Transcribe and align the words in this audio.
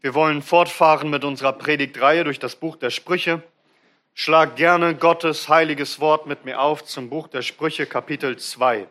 Wir 0.00 0.14
wollen 0.14 0.42
fortfahren 0.42 1.10
mit 1.10 1.24
unserer 1.24 1.52
Predigtreihe 1.52 2.24
durch 2.24 2.38
das 2.38 2.56
Buch 2.56 2.76
der 2.76 2.90
Sprüche. 2.90 3.42
Schlag 4.14 4.56
gerne 4.56 4.94
Gottes 4.94 5.48
heiliges 5.48 6.00
Wort 6.00 6.26
mit 6.26 6.44
mir 6.44 6.60
auf 6.60 6.84
zum 6.84 7.10
Buch 7.10 7.28
der 7.28 7.42
Sprüche 7.42 7.86
Kapitel 7.86 8.38
2. 8.38 8.88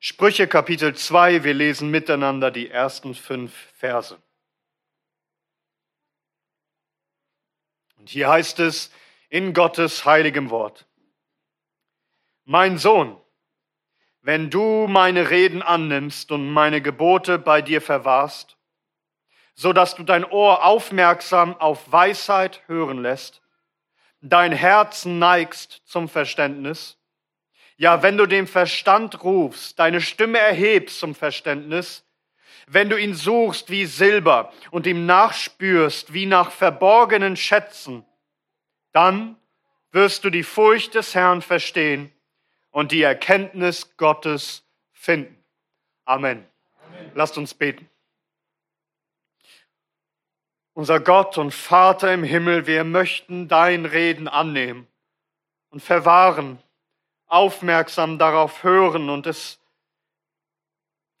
Sprüche 0.00 0.46
Kapitel 0.46 0.94
2, 0.94 1.44
wir 1.44 1.54
lesen 1.54 1.90
miteinander 1.90 2.50
die 2.50 2.68
ersten 2.68 3.14
fünf 3.14 3.54
Verse. 3.78 4.18
Und 7.96 8.10
hier 8.10 8.28
heißt 8.28 8.60
es 8.60 8.90
in 9.30 9.54
Gottes 9.54 10.04
heiligem 10.04 10.50
Wort. 10.50 10.86
Mein 12.44 12.76
Sohn, 12.76 13.18
wenn 14.24 14.48
du 14.48 14.86
meine 14.88 15.28
Reden 15.28 15.60
annimmst 15.60 16.32
und 16.32 16.50
meine 16.50 16.80
Gebote 16.80 17.38
bei 17.38 17.60
dir 17.60 17.82
verwahrst, 17.82 18.56
so 19.54 19.74
dass 19.74 19.94
du 19.94 20.02
dein 20.02 20.24
Ohr 20.24 20.64
aufmerksam 20.64 21.54
auf 21.60 21.92
Weisheit 21.92 22.62
hören 22.66 23.02
lässt, 23.02 23.42
dein 24.22 24.52
Herz 24.52 25.04
neigst 25.04 25.82
zum 25.84 26.08
Verständnis, 26.08 26.96
ja, 27.76 28.02
wenn 28.02 28.16
du 28.16 28.24
dem 28.24 28.46
Verstand 28.46 29.22
rufst, 29.22 29.78
deine 29.78 30.00
Stimme 30.00 30.38
erhebst 30.38 31.00
zum 31.00 31.14
Verständnis, 31.14 32.06
wenn 32.66 32.88
du 32.88 32.96
ihn 32.96 33.14
suchst 33.14 33.68
wie 33.68 33.84
Silber 33.84 34.54
und 34.70 34.86
ihm 34.86 35.04
nachspürst 35.04 36.14
wie 36.14 36.24
nach 36.24 36.50
verborgenen 36.50 37.36
Schätzen, 37.36 38.06
dann 38.92 39.36
wirst 39.90 40.24
du 40.24 40.30
die 40.30 40.44
Furcht 40.44 40.94
des 40.94 41.14
Herrn 41.14 41.42
verstehen 41.42 42.13
und 42.74 42.90
die 42.90 43.02
Erkenntnis 43.02 43.96
Gottes 43.96 44.64
finden. 44.92 45.38
Amen. 46.06 46.44
Amen. 46.84 47.12
Lasst 47.14 47.38
uns 47.38 47.54
beten. 47.54 47.88
Unser 50.72 50.98
Gott 50.98 51.38
und 51.38 51.54
Vater 51.54 52.12
im 52.12 52.24
Himmel, 52.24 52.66
wir 52.66 52.82
möchten 52.82 53.46
dein 53.46 53.86
Reden 53.86 54.26
annehmen 54.26 54.88
und 55.70 55.84
verwahren, 55.84 56.58
aufmerksam 57.26 58.18
darauf 58.18 58.64
hören 58.64 59.08
und 59.08 59.28
es 59.28 59.60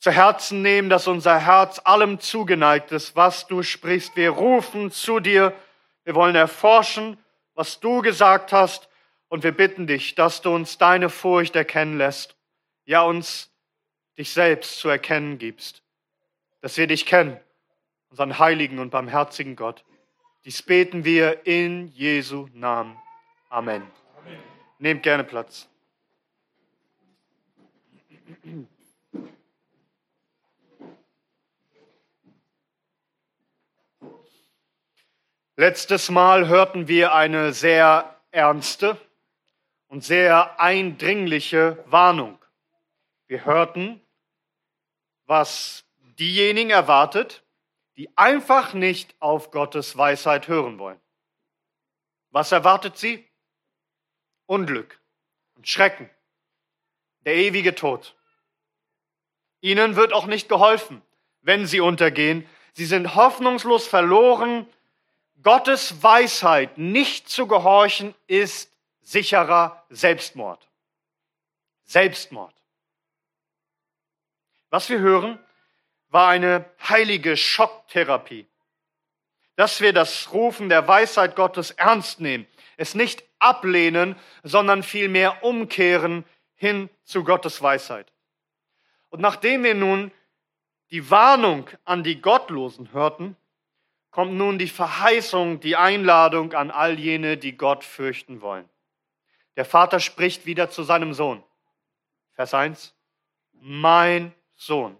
zu 0.00 0.10
Herzen 0.10 0.60
nehmen, 0.60 0.90
dass 0.90 1.06
unser 1.06 1.38
Herz 1.38 1.80
allem 1.84 2.18
zugeneigt 2.18 2.90
ist, 2.90 3.14
was 3.14 3.46
du 3.46 3.62
sprichst. 3.62 4.16
Wir 4.16 4.30
rufen 4.30 4.90
zu 4.90 5.20
dir, 5.20 5.54
wir 6.02 6.16
wollen 6.16 6.34
erforschen, 6.34 7.16
was 7.54 7.78
du 7.78 8.02
gesagt 8.02 8.52
hast 8.52 8.88
und 9.34 9.42
wir 9.42 9.50
bitten 9.50 9.88
dich, 9.88 10.14
dass 10.14 10.42
du 10.42 10.54
uns 10.54 10.78
deine 10.78 11.10
Furcht 11.10 11.56
erkennen 11.56 11.98
lässt, 11.98 12.36
ja 12.84 13.02
uns 13.02 13.50
dich 14.16 14.30
selbst 14.30 14.78
zu 14.78 14.88
erkennen 14.88 15.38
gibst, 15.38 15.82
dass 16.60 16.76
wir 16.76 16.86
dich 16.86 17.04
kennen, 17.04 17.40
unseren 18.10 18.38
heiligen 18.38 18.78
und 18.78 18.90
barmherzigen 18.90 19.56
Gott. 19.56 19.84
Dies 20.44 20.62
beten 20.62 21.04
wir 21.04 21.48
in 21.48 21.88
Jesu 21.88 22.46
Namen. 22.52 22.96
Amen. 23.48 23.82
Amen. 24.18 24.38
Nehmt 24.78 25.02
gerne 25.02 25.24
Platz. 25.24 25.68
Letztes 35.56 36.08
Mal 36.08 36.46
hörten 36.46 36.86
wir 36.86 37.16
eine 37.16 37.52
sehr 37.52 38.16
ernste 38.30 38.96
und 39.94 40.02
sehr 40.02 40.58
eindringliche 40.58 41.84
Warnung. 41.86 42.36
Wir 43.28 43.44
hörten, 43.44 44.00
was 45.24 45.84
diejenigen 46.18 46.70
erwartet, 46.70 47.44
die 47.96 48.10
einfach 48.18 48.74
nicht 48.74 49.14
auf 49.20 49.52
Gottes 49.52 49.96
Weisheit 49.96 50.48
hören 50.48 50.80
wollen. 50.80 50.98
Was 52.30 52.50
erwartet 52.50 52.98
sie? 52.98 53.24
Unglück 54.46 54.98
und 55.54 55.68
Schrecken, 55.68 56.10
der 57.20 57.36
ewige 57.36 57.76
Tod. 57.76 58.16
Ihnen 59.60 59.94
wird 59.94 60.12
auch 60.12 60.26
nicht 60.26 60.48
geholfen, 60.48 61.02
wenn 61.40 61.68
sie 61.68 61.78
untergehen. 61.78 62.44
Sie 62.72 62.86
sind 62.86 63.14
hoffnungslos 63.14 63.86
verloren. 63.86 64.66
Gottes 65.44 66.02
Weisheit 66.02 66.78
nicht 66.78 67.28
zu 67.28 67.46
gehorchen 67.46 68.12
ist 68.26 68.73
sicherer 69.04 69.84
Selbstmord. 69.90 70.68
Selbstmord. 71.84 72.54
Was 74.70 74.88
wir 74.88 74.98
hören, 74.98 75.38
war 76.08 76.28
eine 76.28 76.64
heilige 76.88 77.36
Schocktherapie. 77.36 78.46
Dass 79.56 79.80
wir 79.80 79.92
das 79.92 80.32
Rufen 80.32 80.68
der 80.68 80.88
Weisheit 80.88 81.36
Gottes 81.36 81.70
ernst 81.70 82.20
nehmen, 82.20 82.46
es 82.76 82.94
nicht 82.94 83.22
ablehnen, 83.38 84.16
sondern 84.42 84.82
vielmehr 84.82 85.44
umkehren 85.44 86.24
hin 86.56 86.90
zu 87.04 87.22
Gottes 87.22 87.62
Weisheit. 87.62 88.12
Und 89.10 89.20
nachdem 89.20 89.62
wir 89.62 89.74
nun 89.74 90.10
die 90.90 91.10
Warnung 91.10 91.70
an 91.84 92.02
die 92.02 92.20
Gottlosen 92.20 92.92
hörten, 92.92 93.36
kommt 94.10 94.34
nun 94.34 94.58
die 94.58 94.68
Verheißung, 94.68 95.60
die 95.60 95.76
Einladung 95.76 96.52
an 96.52 96.70
all 96.70 96.98
jene, 96.98 97.36
die 97.36 97.56
Gott 97.56 97.84
fürchten 97.84 98.40
wollen. 98.40 98.68
Der 99.56 99.64
Vater 99.64 100.00
spricht 100.00 100.46
wieder 100.46 100.70
zu 100.70 100.82
seinem 100.82 101.14
Sohn. 101.14 101.42
Vers 102.32 102.54
1. 102.54 102.94
Mein 103.52 104.34
Sohn. 104.54 104.98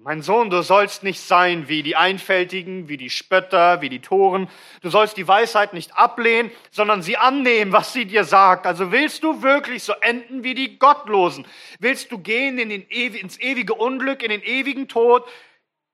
Mein 0.00 0.22
Sohn, 0.22 0.48
du 0.48 0.62
sollst 0.62 1.02
nicht 1.02 1.20
sein 1.20 1.68
wie 1.68 1.82
die 1.82 1.96
Einfältigen, 1.96 2.88
wie 2.88 2.96
die 2.96 3.10
Spötter, 3.10 3.80
wie 3.80 3.88
die 3.88 3.98
Toren. 4.00 4.48
Du 4.80 4.90
sollst 4.90 5.16
die 5.16 5.26
Weisheit 5.26 5.72
nicht 5.72 5.96
ablehnen, 5.96 6.52
sondern 6.70 7.02
sie 7.02 7.16
annehmen, 7.16 7.72
was 7.72 7.92
sie 7.92 8.04
dir 8.04 8.22
sagt. 8.22 8.64
Also 8.64 8.92
willst 8.92 9.24
du 9.24 9.42
wirklich 9.42 9.82
so 9.82 9.94
enden 9.94 10.44
wie 10.44 10.54
die 10.54 10.78
Gottlosen? 10.78 11.48
Willst 11.80 12.12
du 12.12 12.18
gehen 12.18 12.58
in 12.58 12.70
ins 12.70 13.40
ewige 13.40 13.74
Unglück, 13.74 14.22
in 14.22 14.30
den 14.30 14.42
ewigen 14.42 14.86
Tod? 14.86 15.28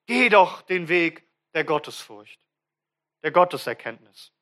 Geh 0.07 0.29
doch 0.29 0.61
den 0.61 0.89
Weg 0.89 1.23
der 1.55 1.65
Gottesfurcht, 1.65 2.39
der 3.23 3.31
Gotteserkenntnis. 3.31 4.34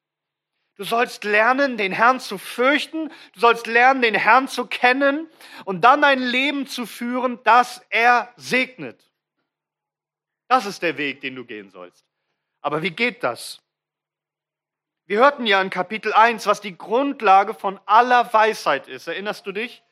Du 0.76 0.84
sollst 0.84 1.24
lernen, 1.24 1.76
den 1.76 1.92
Herrn 1.92 2.18
zu 2.18 2.38
fürchten. 2.38 3.10
Du 3.34 3.40
sollst 3.40 3.66
lernen, 3.66 4.02
den 4.02 4.14
Herrn 4.14 4.48
zu 4.48 4.66
kennen 4.66 5.28
und 5.64 5.82
dann 5.82 6.02
ein 6.02 6.20
Leben 6.20 6.66
zu 6.66 6.86
führen, 6.86 7.38
das 7.44 7.84
er 7.90 8.32
segnet. 8.36 9.12
Das 10.48 10.66
ist 10.66 10.82
der 10.82 10.96
Weg, 10.96 11.20
den 11.20 11.36
du 11.36 11.44
gehen 11.44 11.70
sollst. 11.70 12.04
Aber 12.62 12.82
wie 12.82 12.90
geht 12.90 13.22
das? 13.22 13.60
Wir 15.04 15.18
hörten 15.18 15.46
ja 15.46 15.60
in 15.60 15.68
Kapitel 15.68 16.12
1, 16.12 16.46
was 16.46 16.60
die 16.60 16.76
Grundlage 16.76 17.54
von 17.54 17.78
aller 17.86 18.32
Weisheit 18.32 18.88
ist. 18.88 19.08
Erinnerst 19.08 19.46
du 19.46 19.52
dich? 19.52 19.82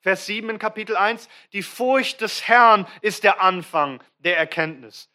Vers 0.00 0.26
7 0.26 0.48
in 0.48 0.58
Kapitel 0.58 0.96
1. 0.96 1.28
Die 1.52 1.62
Furcht 1.62 2.22
des 2.22 2.48
Herrn 2.48 2.86
ist 3.02 3.24
der 3.24 3.42
Anfang 3.42 4.02
der 4.18 4.38
Erkenntnis. 4.38 5.10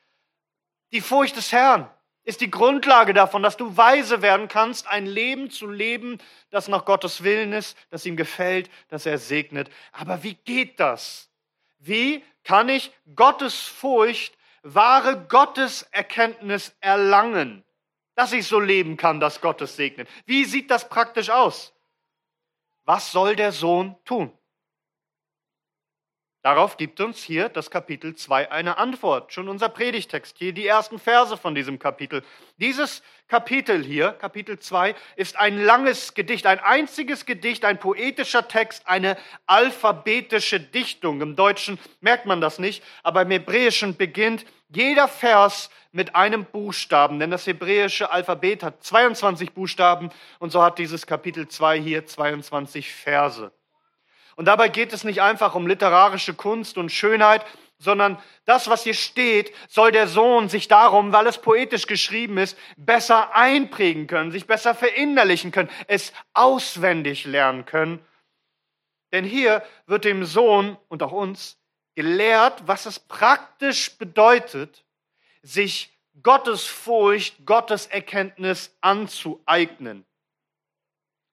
Die 0.91 1.01
Furcht 1.01 1.35
des 1.37 1.51
Herrn 1.51 1.89
ist 2.25 2.41
die 2.41 2.49
Grundlage 2.49 3.13
davon, 3.13 3.43
dass 3.43 3.55
du 3.55 3.77
weise 3.77 4.21
werden 4.21 4.47
kannst, 4.47 4.87
ein 4.87 5.05
Leben 5.05 5.51
zu 5.51 5.67
leben, 5.67 6.17
das 6.49 6.67
nach 6.67 6.83
Gottes 6.83 7.23
Willen 7.23 7.53
ist, 7.53 7.77
das 7.91 8.05
ihm 8.05 8.17
gefällt, 8.17 8.69
das 8.89 9.05
er 9.05 9.19
segnet. 9.19 9.69
Aber 9.91 10.23
wie 10.23 10.33
geht 10.33 10.79
das? 10.79 11.29
Wie 11.77 12.23
kann 12.43 12.67
ich 12.67 12.91
Gottes 13.15 13.61
Furcht, 13.61 14.35
wahre 14.63 15.27
Gotteserkenntnis 15.27 16.75
erlangen, 16.81 17.63
dass 18.15 18.33
ich 18.33 18.47
so 18.47 18.59
leben 18.59 18.97
kann, 18.97 19.19
dass 19.19 19.39
Gottes 19.39 19.75
segnet? 19.75 20.09
Wie 20.25 20.45
sieht 20.45 20.71
das 20.71 20.89
praktisch 20.89 21.29
aus? 21.29 21.73
Was 22.85 23.11
soll 23.11 23.35
der 23.35 23.51
Sohn 23.51 23.95
tun? 24.03 24.35
Darauf 26.45 26.77
gibt 26.77 27.01
uns 27.01 27.23
hier 27.23 27.49
das 27.49 27.71
Kapitel 27.71 28.13
2 28.13 28.51
eine 28.51 28.77
Antwort. 28.77 29.33
Schon 29.33 29.49
unser 29.49 29.67
Predigtext, 29.67 30.37
hier 30.37 30.53
die 30.53 30.67
ersten 30.67 30.99
Verse 30.99 31.35
von 31.37 31.55
diesem 31.55 31.79
Kapitel. 31.79 32.21
Dieses 32.57 33.01
Kapitel 33.27 33.83
hier, 33.83 34.11
Kapitel 34.11 34.59
2, 34.59 34.93
ist 35.15 35.39
ein 35.39 35.59
langes 35.59 36.13
Gedicht, 36.13 36.45
ein 36.45 36.59
einziges 36.59 37.25
Gedicht, 37.25 37.65
ein 37.65 37.79
poetischer 37.79 38.47
Text, 38.47 38.87
eine 38.87 39.17
alphabetische 39.47 40.59
Dichtung. 40.59 41.19
Im 41.21 41.35
Deutschen 41.35 41.79
merkt 41.99 42.27
man 42.27 42.41
das 42.41 42.59
nicht, 42.59 42.83
aber 43.01 43.23
im 43.23 43.31
Hebräischen 43.31 43.97
beginnt 43.97 44.45
jeder 44.69 45.07
Vers 45.07 45.71
mit 45.91 46.15
einem 46.15 46.45
Buchstaben, 46.45 47.17
denn 47.17 47.31
das 47.31 47.47
hebräische 47.47 48.11
Alphabet 48.11 48.61
hat 48.61 48.83
22 48.83 49.53
Buchstaben 49.53 50.11
und 50.37 50.51
so 50.51 50.61
hat 50.61 50.77
dieses 50.77 51.07
Kapitel 51.07 51.47
2 51.47 51.79
hier 51.79 52.05
22 52.05 52.93
Verse. 52.93 53.51
Und 54.35 54.45
dabei 54.45 54.67
geht 54.67 54.93
es 54.93 55.03
nicht 55.03 55.21
einfach 55.21 55.55
um 55.55 55.67
literarische 55.67 56.33
Kunst 56.33 56.77
und 56.77 56.91
Schönheit, 56.91 57.45
sondern 57.77 58.21
das, 58.45 58.69
was 58.69 58.83
hier 58.83 58.93
steht, 58.93 59.53
soll 59.67 59.91
der 59.91 60.07
Sohn 60.07 60.49
sich 60.49 60.67
darum, 60.67 61.11
weil 61.11 61.27
es 61.27 61.37
poetisch 61.37 61.87
geschrieben 61.87 62.37
ist, 62.37 62.57
besser 62.77 63.35
einprägen 63.35 64.07
können, 64.07 64.31
sich 64.31 64.47
besser 64.47 64.75
verinnerlichen 64.75 65.51
können, 65.51 65.69
es 65.87 66.13
auswendig 66.33 67.25
lernen 67.25 67.65
können. 67.65 68.05
Denn 69.11 69.25
hier 69.25 69.63
wird 69.87 70.05
dem 70.05 70.25
Sohn 70.25 70.77
und 70.87 71.03
auch 71.03 71.11
uns 71.11 71.57
gelehrt, 71.95 72.67
was 72.67 72.85
es 72.85 72.99
praktisch 72.99 73.97
bedeutet, 73.97 74.83
sich 75.41 75.97
Gottes 76.23 76.65
Furcht, 76.65 77.45
Gottes 77.45 77.87
Erkenntnis 77.87 78.75
anzueignen. 78.81 80.05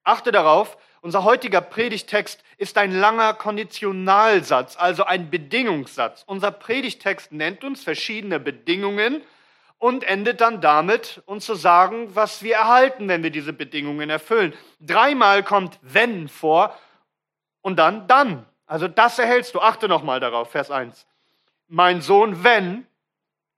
Achte 0.04 0.32
darauf, 0.32 0.76
unser 1.02 1.24
heutiger 1.24 1.60
Predigtext 1.60 2.42
ist 2.58 2.78
ein 2.78 2.92
langer 2.92 3.34
Konditionalsatz, 3.34 4.76
also 4.76 5.02
ein 5.04 5.30
Bedingungssatz. 5.30 6.22
Unser 6.26 6.52
Predigtext 6.52 7.32
nennt 7.32 7.64
uns 7.64 7.82
verschiedene 7.82 8.38
Bedingungen 8.38 9.20
und 9.78 10.04
endet 10.04 10.40
dann 10.40 10.60
damit, 10.60 11.20
uns 11.26 11.44
zu 11.44 11.56
sagen, 11.56 12.14
was 12.14 12.44
wir 12.44 12.54
erhalten, 12.54 13.08
wenn 13.08 13.24
wir 13.24 13.30
diese 13.30 13.52
Bedingungen 13.52 14.10
erfüllen. 14.10 14.54
Dreimal 14.80 15.42
kommt 15.42 15.80
wenn 15.82 16.28
vor 16.28 16.78
und 17.62 17.80
dann 17.80 18.06
dann. 18.06 18.46
Also 18.66 18.86
das 18.86 19.18
erhältst 19.18 19.56
du. 19.56 19.60
Achte 19.60 19.88
nochmal 19.88 20.20
darauf, 20.20 20.52
Vers 20.52 20.70
1. 20.70 21.04
Mein 21.66 22.00
Sohn, 22.00 22.44
wenn 22.44 22.86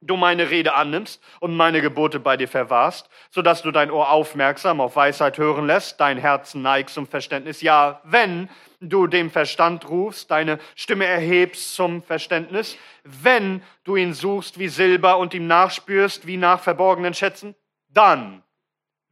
du 0.07 0.17
meine 0.17 0.51
Rede 0.51 0.75
annimmst 0.75 1.23
und 1.41 1.57
meine 1.57 1.81
Gebote 1.81 2.21
bei 2.21 2.37
dir 2.37 2.49
verwahrst, 2.49 3.09
so 3.31 3.43
dass 3.43 3.63
du 3.63 3.71
dein 3.71 3.91
Ohr 3.91 4.11
aufmerksam 4.11 4.81
auf 4.81 4.97
Weisheit 4.97 5.39
hören 5.39 5.67
lässt, 5.67 6.01
dein 6.01 6.19
Herz 6.19 6.55
neigst 6.55 6.95
zum 6.95 7.07
Verständnis. 7.07 7.63
Ja, 7.63 8.01
wenn 8.05 8.49
du 8.81 9.07
dem 9.07 9.31
Verstand 9.31 9.89
rufst, 9.89 10.31
deine 10.31 10.59
Stimme 10.75 11.07
erhebst 11.07 11.75
zum 11.75 12.03
Verständnis, 12.03 12.77
wenn 13.05 13.63
du 13.85 13.97
ihn 13.97 14.13
suchst 14.13 14.59
wie 14.59 14.69
Silber 14.69 15.19
und 15.19 15.35
ihm 15.35 15.47
nachspürst 15.47 16.27
wie 16.27 16.37
nach 16.37 16.61
verborgenen 16.61 17.15
Schätzen, 17.15 17.55
dann 17.89 18.43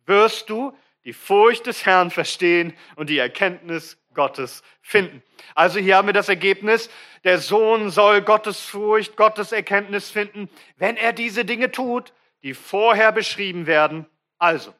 wirst 0.06 0.50
du 0.50 0.76
die 1.04 1.12
Furcht 1.12 1.66
des 1.66 1.84
Herrn 1.84 2.10
verstehen 2.10 2.74
und 2.96 3.10
die 3.10 3.18
Erkenntnis 3.18 3.98
Gottes 4.14 4.62
finden. 4.80 5.22
Also 5.54 5.78
hier 5.78 5.96
haben 5.96 6.08
wir 6.08 6.12
das 6.12 6.28
Ergebnis, 6.28 6.90
der 7.24 7.38
Sohn 7.38 7.90
soll 7.90 8.22
Gottes 8.22 8.60
Furcht, 8.60 9.16
Gottes 9.16 9.52
Erkenntnis 9.52 10.10
finden, 10.10 10.48
wenn 10.76 10.96
er 10.96 11.12
diese 11.12 11.44
Dinge 11.44 11.70
tut, 11.70 12.12
die 12.42 12.54
vorher 12.54 13.12
beschrieben 13.12 13.66
werden. 13.66 14.06
Also, 14.38 14.74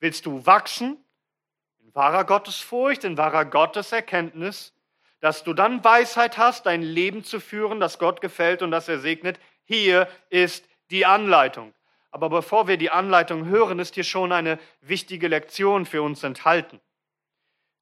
willst 0.00 0.26
du 0.26 0.44
wachsen 0.44 0.96
in 1.80 1.94
wahrer 1.94 2.24
Gottesfurcht, 2.24 3.04
in 3.04 3.16
wahrer 3.16 3.44
Gotteserkenntnis, 3.44 4.74
dass 5.20 5.44
du 5.44 5.54
dann 5.54 5.82
Weisheit 5.84 6.38
hast, 6.38 6.66
dein 6.66 6.82
Leben 6.82 7.24
zu 7.24 7.40
führen, 7.40 7.80
das 7.80 7.98
Gott 7.98 8.20
gefällt 8.20 8.62
und 8.62 8.70
das 8.70 8.88
er 8.88 8.98
segnet? 8.98 9.38
Hier 9.64 10.08
ist 10.30 10.68
die 10.90 11.06
Anleitung. 11.06 11.72
Aber 12.10 12.30
bevor 12.30 12.68
wir 12.68 12.76
die 12.76 12.90
Anleitung 12.90 13.46
hören, 13.46 13.78
ist 13.78 13.94
hier 13.94 14.04
schon 14.04 14.32
eine 14.32 14.58
wichtige 14.80 15.28
Lektion 15.28 15.86
für 15.86 16.02
uns 16.02 16.22
enthalten. 16.22 16.80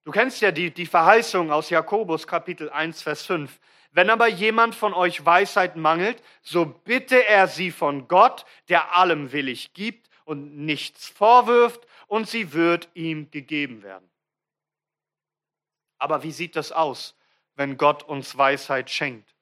Du 0.04 0.12
kennst 0.12 0.40
ja 0.40 0.52
die, 0.52 0.70
die 0.70 0.86
Verheißung 0.86 1.50
aus 1.50 1.70
Jakobus 1.70 2.26
Kapitel 2.26 2.70
1, 2.70 3.02
Vers 3.02 3.26
5. 3.26 3.58
Wenn 3.90 4.10
aber 4.10 4.28
jemand 4.28 4.74
von 4.74 4.94
euch 4.94 5.24
Weisheit 5.24 5.76
mangelt, 5.76 6.22
so 6.42 6.66
bitte 6.66 7.26
er 7.26 7.48
sie 7.48 7.70
von 7.70 8.08
Gott, 8.08 8.44
der 8.68 8.96
allem 8.96 9.32
willig 9.32 9.72
gibt 9.72 10.10
und 10.24 10.58
nichts 10.58 11.08
vorwirft, 11.08 11.86
und 12.08 12.28
sie 12.28 12.52
wird 12.52 12.88
ihm 12.94 13.30
gegeben 13.30 13.82
werden. 13.82 14.08
Aber 15.98 16.22
wie 16.22 16.32
sieht 16.32 16.56
das 16.56 16.72
aus, 16.72 17.16
wenn 17.54 17.78
Gott 17.78 18.02
uns 18.02 18.36
Weisheit 18.36 18.90
schenkt? 18.90 19.34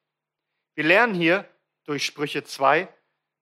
Wir 0.73 0.85
lernen 0.85 1.13
hier 1.13 1.47
durch 1.83 2.05
Sprüche 2.05 2.43
2, 2.43 2.87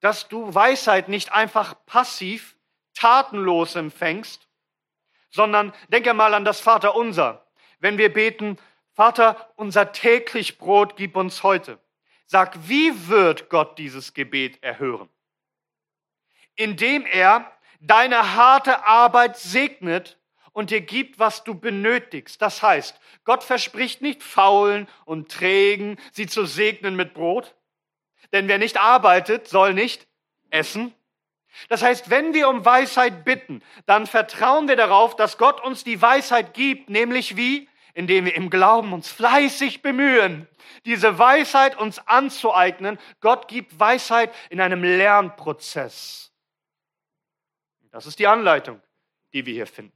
dass 0.03 0.27
du 0.27 0.53
Weisheit 0.53 1.07
nicht 1.07 1.31
einfach 1.31 1.75
passiv, 1.85 2.57
tatenlos 2.93 3.77
empfängst, 3.77 4.49
sondern 5.29 5.73
denke 5.87 6.13
mal 6.13 6.33
an 6.33 6.43
das 6.43 6.59
Vaterunser. 6.59 7.47
Wenn 7.79 7.97
wir 7.97 8.11
beten, 8.11 8.59
Vater, 8.91 9.53
unser 9.55 9.93
täglich 9.93 10.57
Brot 10.57 10.97
gib 10.97 11.15
uns 11.15 11.41
heute. 11.41 11.79
Sag, 12.25 12.67
wie 12.67 13.07
wird 13.07 13.49
Gott 13.49 13.77
dieses 13.77 14.13
Gebet 14.13 14.61
erhören? 14.61 15.07
Indem 16.55 17.05
er 17.05 17.49
deine 17.79 18.35
harte 18.35 18.85
Arbeit 18.85 19.37
segnet 19.37 20.19
und 20.51 20.69
dir 20.69 20.81
gibt, 20.81 21.17
was 21.17 21.45
du 21.45 21.55
benötigst. 21.55 22.41
Das 22.41 22.61
heißt, 22.61 22.99
Gott 23.23 23.45
verspricht 23.45 24.01
nicht 24.01 24.21
faulen 24.21 24.89
und 25.05 25.31
trägen, 25.31 25.97
sie 26.11 26.27
zu 26.27 26.45
segnen 26.45 26.97
mit 26.97 27.13
Brot. 27.13 27.55
Denn 28.33 28.47
wer 28.47 28.57
nicht 28.57 28.77
arbeitet, 28.77 29.47
soll 29.47 29.73
nicht 29.73 30.07
essen. 30.49 30.93
Das 31.69 31.83
heißt, 31.83 32.09
wenn 32.09 32.33
wir 32.33 32.49
um 32.49 32.65
Weisheit 32.65 33.23
bitten, 33.23 33.61
dann 33.85 34.07
vertrauen 34.07 34.67
wir 34.67 34.75
darauf, 34.75 35.15
dass 35.15 35.37
Gott 35.37 35.63
uns 35.63 35.83
die 35.83 36.01
Weisheit 36.01 36.53
gibt, 36.53 36.89
nämlich 36.89 37.37
wie? 37.37 37.69
Indem 37.93 38.25
wir 38.25 38.35
im 38.35 38.49
Glauben 38.49 38.91
uns 38.91 39.11
fleißig 39.11 39.83
bemühen, 39.83 40.47
diese 40.85 41.19
Weisheit 41.19 41.77
uns 41.77 41.99
anzueignen. 42.07 42.97
Gott 43.21 43.47
gibt 43.47 43.79
Weisheit 43.79 44.33
in 44.49 44.59
einem 44.59 44.83
Lernprozess. 44.83 46.31
Das 47.91 48.07
ist 48.07 48.17
die 48.17 48.25
Anleitung, 48.25 48.81
die 49.33 49.45
wir 49.45 49.53
hier 49.53 49.67
finden. 49.67 49.95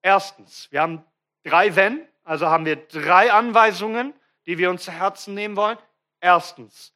Erstens, 0.00 0.68
wir 0.70 0.80
haben 0.80 1.04
drei 1.44 1.76
Wenn, 1.76 2.08
also 2.24 2.46
haben 2.46 2.64
wir 2.64 2.76
drei 2.76 3.30
Anweisungen, 3.30 4.14
die 4.46 4.58
wir 4.58 4.70
uns 4.70 4.84
zu 4.84 4.92
Herzen 4.92 5.34
nehmen 5.34 5.56
wollen. 5.56 5.78
Erstens, 6.20 6.94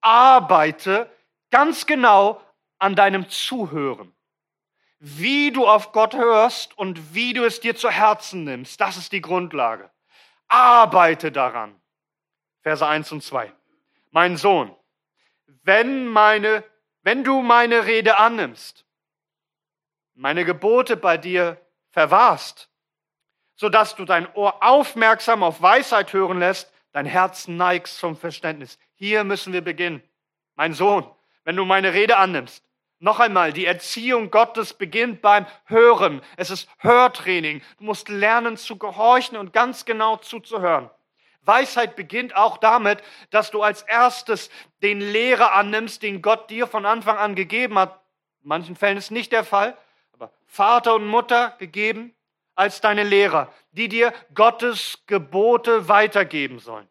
arbeite 0.00 1.10
ganz 1.50 1.86
genau 1.86 2.40
an 2.78 2.94
deinem 2.94 3.28
Zuhören. 3.28 4.14
Wie 4.98 5.52
du 5.52 5.66
auf 5.66 5.92
Gott 5.92 6.14
hörst 6.14 6.76
und 6.78 7.14
wie 7.14 7.32
du 7.32 7.44
es 7.44 7.60
dir 7.60 7.76
zu 7.76 7.90
Herzen 7.90 8.44
nimmst, 8.44 8.80
das 8.80 8.96
ist 8.96 9.12
die 9.12 9.20
Grundlage. 9.20 9.90
Arbeite 10.48 11.30
daran. 11.30 11.80
Verse 12.62 12.86
1 12.86 13.12
und 13.12 13.22
2. 13.22 13.52
Mein 14.10 14.36
Sohn, 14.36 14.74
wenn, 15.62 16.06
meine, 16.06 16.64
wenn 17.02 17.24
du 17.24 17.42
meine 17.42 17.86
Rede 17.86 18.16
annimmst, 18.16 18.86
meine 20.14 20.44
Gebote 20.44 20.96
bei 20.96 21.18
dir 21.18 21.60
verwahrst, 21.90 22.70
sodass 23.56 23.94
du 23.94 24.04
dein 24.04 24.32
Ohr 24.34 24.62
aufmerksam 24.62 25.42
auf 25.42 25.62
Weisheit 25.62 26.12
hören 26.12 26.38
lässt, 26.38 26.72
dein 26.92 27.06
Herz 27.06 27.48
neigst 27.48 27.98
zum 27.98 28.16
Verständnis. 28.16 28.78
Hier 28.94 29.24
müssen 29.24 29.52
wir 29.52 29.62
beginnen. 29.62 30.02
Mein 30.54 30.74
Sohn, 30.74 31.04
wenn 31.44 31.56
du 31.56 31.64
meine 31.64 31.92
Rede 31.92 32.16
annimmst, 32.16 32.64
noch 33.00 33.20
einmal, 33.20 33.52
die 33.52 33.66
Erziehung 33.66 34.30
Gottes 34.30 34.72
beginnt 34.72 35.20
beim 35.20 35.46
Hören. 35.66 36.22
Es 36.36 36.48
ist 36.48 36.70
Hörtraining. 36.78 37.60
Du 37.78 37.84
musst 37.84 38.08
lernen 38.08 38.56
zu 38.56 38.78
gehorchen 38.78 39.36
und 39.36 39.52
ganz 39.52 39.84
genau 39.84 40.16
zuzuhören. 40.16 40.88
Weisheit 41.42 41.96
beginnt 41.96 42.34
auch 42.34 42.56
damit, 42.56 43.02
dass 43.28 43.50
du 43.50 43.62
als 43.62 43.82
erstes 43.82 44.48
den 44.82 45.00
Lehrer 45.00 45.52
annimmst, 45.52 46.02
den 46.02 46.22
Gott 46.22 46.48
dir 46.48 46.66
von 46.66 46.86
Anfang 46.86 47.18
an 47.18 47.34
gegeben 47.34 47.78
hat. 47.78 48.00
In 48.42 48.48
manchen 48.48 48.76
Fällen 48.76 48.96
ist 48.96 49.10
nicht 49.10 49.32
der 49.32 49.44
Fall, 49.44 49.76
aber 50.12 50.32
Vater 50.46 50.94
und 50.94 51.06
Mutter 51.06 51.54
gegeben 51.58 52.13
als 52.54 52.80
deine 52.80 53.04
Lehrer, 53.04 53.52
die 53.72 53.88
dir 53.88 54.12
Gottes 54.34 55.02
Gebote 55.06 55.88
weitergeben 55.88 56.58
sollen. 56.58 56.88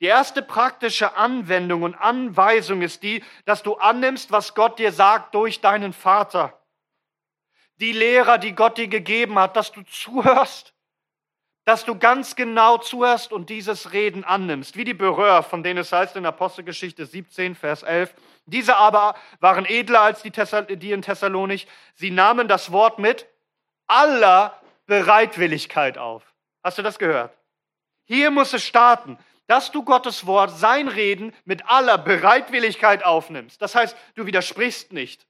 Die 0.00 0.06
erste 0.06 0.42
praktische 0.42 1.16
Anwendung 1.16 1.84
und 1.84 1.94
Anweisung 1.94 2.82
ist 2.82 3.04
die, 3.04 3.22
dass 3.44 3.62
du 3.62 3.74
annimmst, 3.74 4.32
was 4.32 4.54
Gott 4.54 4.80
dir 4.80 4.90
sagt 4.90 5.34
durch 5.34 5.60
deinen 5.60 5.92
Vater. 5.92 6.60
Die 7.76 7.92
Lehrer, 7.92 8.38
die 8.38 8.52
Gott 8.52 8.78
dir 8.78 8.88
gegeben 8.88 9.38
hat, 9.38 9.56
dass 9.56 9.70
du 9.70 9.82
zuhörst, 9.82 10.74
dass 11.64 11.84
du 11.84 11.96
ganz 11.96 12.34
genau 12.34 12.78
zuhörst 12.78 13.32
und 13.32 13.48
dieses 13.48 13.92
Reden 13.92 14.24
annimmst, 14.24 14.76
wie 14.76 14.84
die 14.84 14.94
Berührer, 14.94 15.44
von 15.44 15.62
denen 15.62 15.78
es 15.78 15.92
heißt 15.92 16.16
in 16.16 16.26
Apostelgeschichte 16.26 17.06
17, 17.06 17.54
Vers 17.54 17.84
11. 17.84 18.12
Diese 18.46 18.76
aber 18.76 19.14
waren 19.38 19.64
edler 19.64 20.00
als 20.00 20.22
die, 20.22 20.32
die 20.32 20.90
in 20.90 21.02
Thessalonich. 21.02 21.68
Sie 21.94 22.10
nahmen 22.10 22.48
das 22.48 22.72
Wort 22.72 22.98
mit 22.98 23.28
aller 23.86 24.60
Bereitwilligkeit 24.86 25.98
auf. 25.98 26.22
Hast 26.62 26.78
du 26.78 26.82
das 26.82 26.98
gehört? 26.98 27.36
Hier 28.04 28.30
muss 28.30 28.52
es 28.52 28.64
starten 28.64 29.18
dass 29.52 29.70
du 29.70 29.84
Gottes 29.84 30.26
Wort, 30.26 30.50
sein 30.50 30.88
Reden 30.88 31.34
mit 31.44 31.68
aller 31.68 31.98
Bereitwilligkeit 31.98 33.04
aufnimmst. 33.04 33.60
Das 33.60 33.74
heißt, 33.74 33.94
du 34.14 34.24
widersprichst 34.24 34.94
nicht, 34.94 35.26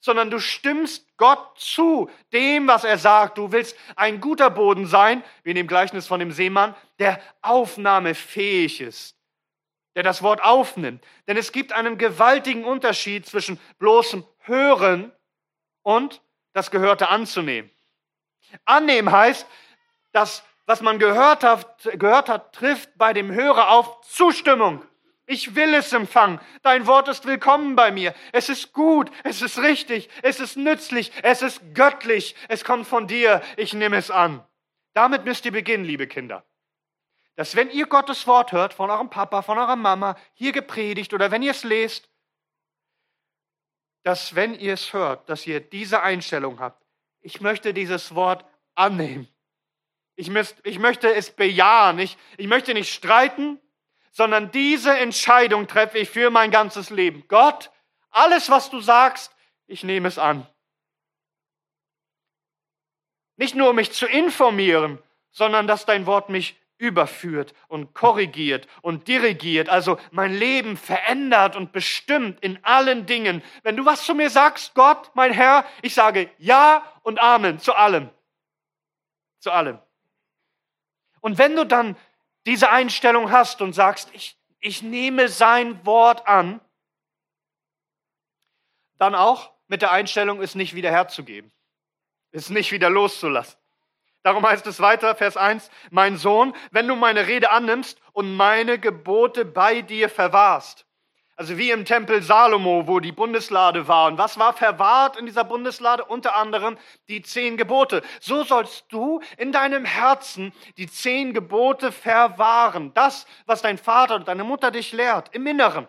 sondern 0.00 0.30
du 0.30 0.38
stimmst 0.38 1.16
Gott 1.16 1.58
zu 1.58 2.08
dem, 2.32 2.68
was 2.68 2.84
er 2.84 2.96
sagt. 2.96 3.38
Du 3.38 3.50
willst 3.50 3.76
ein 3.96 4.20
guter 4.20 4.50
Boden 4.50 4.86
sein, 4.86 5.24
wie 5.42 5.50
in 5.50 5.56
dem 5.56 5.66
Gleichnis 5.66 6.06
von 6.06 6.20
dem 6.20 6.30
Seemann, 6.30 6.76
der 7.00 7.20
aufnahmefähig 7.42 8.80
ist, 8.80 9.16
der 9.96 10.04
das 10.04 10.22
Wort 10.22 10.44
aufnimmt. 10.44 11.04
Denn 11.26 11.36
es 11.36 11.50
gibt 11.50 11.72
einen 11.72 11.98
gewaltigen 11.98 12.64
Unterschied 12.64 13.26
zwischen 13.26 13.58
bloßem 13.78 14.24
Hören 14.42 15.10
und 15.82 16.22
das 16.52 16.70
Gehörte 16.70 17.08
anzunehmen. 17.08 17.68
Annehmen 18.64 19.10
heißt, 19.10 19.46
dass 20.12 20.42
was 20.66 20.80
man 20.80 20.98
gehört 20.98 21.44
hat, 21.44 21.88
gehört 21.94 22.28
hat, 22.28 22.52
trifft 22.52 22.90
bei 22.98 23.12
dem 23.12 23.32
Hörer 23.32 23.70
auf 23.70 24.00
Zustimmung. 24.02 24.84
Ich 25.24 25.54
will 25.54 25.74
es 25.74 25.92
empfangen. 25.92 26.40
Dein 26.62 26.86
Wort 26.86 27.08
ist 27.08 27.24
willkommen 27.24 27.76
bei 27.76 27.90
mir. 27.90 28.14
Es 28.32 28.48
ist 28.48 28.72
gut, 28.72 29.10
es 29.24 29.42
ist 29.42 29.58
richtig, 29.58 30.08
es 30.22 30.40
ist 30.40 30.56
nützlich, 30.56 31.12
es 31.22 31.42
ist 31.42 31.60
göttlich, 31.74 32.34
es 32.48 32.64
kommt 32.64 32.86
von 32.86 33.06
dir. 33.06 33.42
Ich 33.56 33.74
nehme 33.74 33.96
es 33.96 34.10
an. 34.10 34.44
Damit 34.92 35.24
müsst 35.24 35.44
ihr 35.44 35.52
beginnen, 35.52 35.84
liebe 35.84 36.06
Kinder. 36.06 36.44
dass 37.36 37.54
wenn 37.54 37.70
ihr 37.70 37.86
Gottes 37.86 38.26
Wort 38.26 38.52
hört, 38.52 38.72
von 38.72 38.90
eurem 38.90 39.10
Papa, 39.10 39.42
von 39.42 39.58
eurer 39.58 39.76
Mama, 39.76 40.16
hier 40.32 40.52
gepredigt 40.52 41.12
oder 41.12 41.30
wenn 41.30 41.42
ihr 41.42 41.50
es 41.50 41.64
lest, 41.64 42.08
dass 44.04 44.34
wenn 44.34 44.54
ihr 44.54 44.72
es 44.72 44.92
hört, 44.92 45.28
dass 45.28 45.46
ihr 45.46 45.60
diese 45.60 46.02
Einstellung 46.02 46.60
habt, 46.60 46.85
ich 47.26 47.40
möchte 47.40 47.74
dieses 47.74 48.14
Wort 48.14 48.44
annehmen. 48.76 49.26
Ich, 50.14 50.30
müsst, 50.30 50.60
ich 50.62 50.78
möchte 50.78 51.12
es 51.12 51.32
bejahen. 51.32 51.98
Ich, 51.98 52.16
ich 52.36 52.46
möchte 52.46 52.72
nicht 52.72 52.94
streiten, 52.94 53.60
sondern 54.12 54.52
diese 54.52 54.96
Entscheidung 54.96 55.66
treffe 55.66 55.98
ich 55.98 56.08
für 56.08 56.30
mein 56.30 56.52
ganzes 56.52 56.88
Leben. 56.88 57.24
Gott, 57.26 57.72
alles, 58.10 58.48
was 58.48 58.70
du 58.70 58.80
sagst, 58.80 59.34
ich 59.66 59.82
nehme 59.82 60.06
es 60.06 60.18
an. 60.18 60.46
Nicht 63.34 63.56
nur, 63.56 63.70
um 63.70 63.76
mich 63.76 63.90
zu 63.90 64.06
informieren, 64.06 65.02
sondern 65.32 65.66
dass 65.66 65.84
dein 65.84 66.06
Wort 66.06 66.28
mich 66.28 66.56
überführt 66.78 67.54
und 67.68 67.94
korrigiert 67.94 68.66
und 68.82 69.08
dirigiert, 69.08 69.68
also 69.68 69.98
mein 70.10 70.34
Leben 70.34 70.76
verändert 70.76 71.56
und 71.56 71.72
bestimmt 71.72 72.40
in 72.40 72.62
allen 72.64 73.06
Dingen. 73.06 73.42
Wenn 73.62 73.76
du 73.76 73.84
was 73.84 74.04
zu 74.04 74.14
mir 74.14 74.30
sagst, 74.30 74.74
Gott, 74.74 75.10
mein 75.14 75.32
Herr, 75.32 75.64
ich 75.82 75.94
sage 75.94 76.30
Ja 76.38 76.84
und 77.02 77.18
Amen 77.18 77.58
zu 77.58 77.74
allem. 77.74 78.10
Zu 79.38 79.52
allem. 79.52 79.78
Und 81.20 81.38
wenn 81.38 81.56
du 81.56 81.64
dann 81.64 81.96
diese 82.46 82.70
Einstellung 82.70 83.30
hast 83.30 83.60
und 83.60 83.72
sagst, 83.72 84.10
ich, 84.12 84.38
ich 84.60 84.82
nehme 84.82 85.28
sein 85.28 85.84
Wort 85.84 86.26
an, 86.26 86.60
dann 88.98 89.14
auch 89.14 89.52
mit 89.66 89.82
der 89.82 89.90
Einstellung, 89.90 90.40
es 90.40 90.54
nicht 90.54 90.74
wieder 90.74 90.90
herzugeben, 90.90 91.52
es 92.30 92.50
nicht 92.50 92.72
wieder 92.72 92.88
loszulassen. 92.88 93.58
Darum 94.26 94.44
heißt 94.44 94.66
es 94.66 94.80
weiter, 94.80 95.14
Vers 95.14 95.36
1, 95.36 95.70
mein 95.92 96.16
Sohn, 96.16 96.52
wenn 96.72 96.88
du 96.88 96.96
meine 96.96 97.28
Rede 97.28 97.52
annimmst 97.52 98.00
und 98.12 98.34
meine 98.34 98.80
Gebote 98.80 99.44
bei 99.44 99.82
dir 99.82 100.08
verwahrst. 100.08 100.84
Also 101.36 101.58
wie 101.58 101.70
im 101.70 101.84
Tempel 101.84 102.20
Salomo, 102.22 102.88
wo 102.88 102.98
die 102.98 103.12
Bundeslade 103.12 103.86
war. 103.86 104.08
Und 104.08 104.18
was 104.18 104.36
war 104.36 104.52
verwahrt 104.52 105.16
in 105.16 105.26
dieser 105.26 105.44
Bundeslade? 105.44 106.04
Unter 106.04 106.34
anderem 106.34 106.76
die 107.06 107.22
zehn 107.22 107.56
Gebote. 107.56 108.02
So 108.18 108.42
sollst 108.42 108.86
du 108.88 109.20
in 109.38 109.52
deinem 109.52 109.84
Herzen 109.84 110.52
die 110.76 110.88
zehn 110.88 111.32
Gebote 111.32 111.92
verwahren. 111.92 112.90
Das, 112.94 113.26
was 113.44 113.62
dein 113.62 113.78
Vater 113.78 114.16
und 114.16 114.26
deine 114.26 114.42
Mutter 114.42 114.72
dich 114.72 114.90
lehrt, 114.90 115.32
im 115.36 115.46
Inneren. 115.46 115.86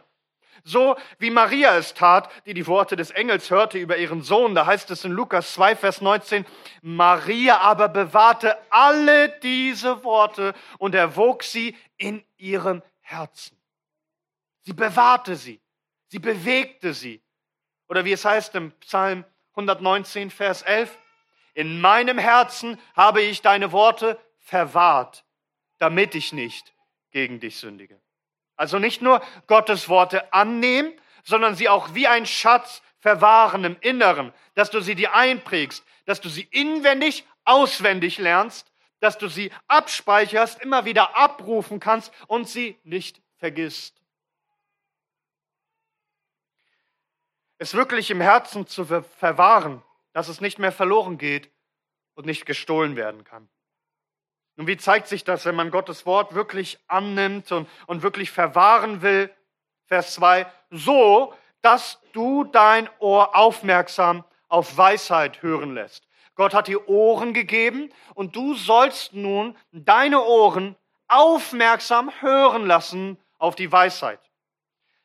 So 0.67 0.97
wie 1.17 1.29
Maria 1.29 1.77
es 1.77 1.93
tat, 1.93 2.29
die 2.45 2.53
die 2.53 2.67
Worte 2.67 2.97
des 2.97 3.11
Engels 3.11 3.49
hörte 3.49 3.77
über 3.77 3.95
ihren 3.95 4.21
Sohn. 4.21 4.53
Da 4.53 4.65
heißt 4.65 4.91
es 4.91 5.05
in 5.05 5.13
Lukas 5.13 5.53
2, 5.53 5.77
Vers 5.77 6.01
19, 6.01 6.45
Maria 6.81 7.59
aber 7.59 7.87
bewahrte 7.87 8.57
alle 8.69 9.29
diese 9.39 10.03
Worte 10.03 10.53
und 10.77 10.93
erwog 10.93 11.43
sie 11.43 11.77
in 11.95 12.21
ihrem 12.35 12.83
Herzen. 12.99 13.57
Sie 14.63 14.73
bewahrte 14.73 15.37
sie. 15.37 15.61
Sie 16.09 16.19
bewegte 16.19 16.93
sie. 16.93 17.21
Oder 17.87 18.03
wie 18.03 18.11
es 18.11 18.25
heißt 18.25 18.53
im 18.55 18.73
Psalm 18.81 19.23
119, 19.51 20.29
Vers 20.29 20.63
11, 20.63 20.97
in 21.53 21.79
meinem 21.79 22.17
Herzen 22.17 22.77
habe 22.93 23.21
ich 23.21 23.41
deine 23.41 23.71
Worte 23.71 24.19
verwahrt, 24.39 25.23
damit 25.77 26.13
ich 26.13 26.33
nicht 26.33 26.73
gegen 27.11 27.39
dich 27.39 27.55
sündige. 27.55 28.01
Also 28.57 28.79
nicht 28.79 29.01
nur 29.01 29.21
Gottes 29.47 29.87
Worte 29.87 30.33
annehmen, 30.33 30.91
sondern 31.23 31.55
sie 31.55 31.69
auch 31.69 31.93
wie 31.93 32.07
ein 32.07 32.25
Schatz 32.25 32.81
verwahren 32.99 33.63
im 33.63 33.77
Inneren, 33.79 34.33
dass 34.55 34.71
du 34.71 34.81
sie 34.81 34.95
dir 34.95 35.13
einprägst, 35.13 35.85
dass 36.05 36.19
du 36.19 36.29
sie 36.29 36.47
inwendig, 36.51 37.25
auswendig 37.45 38.17
lernst, 38.17 38.71
dass 38.99 39.17
du 39.17 39.27
sie 39.27 39.51
abspeicherst, 39.67 40.61
immer 40.61 40.85
wieder 40.85 41.15
abrufen 41.15 41.79
kannst 41.79 42.11
und 42.27 42.49
sie 42.49 42.77
nicht 42.83 43.21
vergisst. 43.37 44.01
Es 47.59 47.73
wirklich 47.73 48.11
im 48.11 48.21
Herzen 48.21 48.67
zu 48.67 48.85
verwahren, 48.85 49.83
dass 50.13 50.27
es 50.27 50.41
nicht 50.41 50.59
mehr 50.59 50.71
verloren 50.71 51.17
geht 51.17 51.51
und 52.15 52.25
nicht 52.25 52.45
gestohlen 52.45 52.95
werden 52.95 53.23
kann. 53.23 53.49
Und 54.57 54.67
wie 54.67 54.77
zeigt 54.77 55.07
sich 55.07 55.23
das, 55.23 55.45
wenn 55.45 55.55
man 55.55 55.71
Gottes 55.71 56.05
Wort 56.05 56.33
wirklich 56.33 56.79
annimmt 56.87 57.51
und, 57.51 57.69
und 57.85 58.01
wirklich 58.01 58.31
verwahren 58.31 59.01
will? 59.01 59.31
Vers 59.85 60.15
2, 60.15 60.45
so, 60.71 61.33
dass 61.61 62.01
du 62.11 62.43
dein 62.43 62.89
Ohr 62.99 63.35
aufmerksam 63.35 64.23
auf 64.49 64.77
Weisheit 64.77 65.41
hören 65.43 65.73
lässt. 65.73 66.07
Gott 66.35 66.53
hat 66.53 66.67
dir 66.67 66.87
Ohren 66.89 67.33
gegeben 67.33 67.91
und 68.15 68.35
du 68.35 68.53
sollst 68.55 69.13
nun 69.13 69.55
deine 69.71 70.21
Ohren 70.23 70.75
aufmerksam 71.07 72.11
hören 72.19 72.65
lassen 72.65 73.17
auf 73.37 73.55
die 73.55 73.71
Weisheit. 73.71 74.19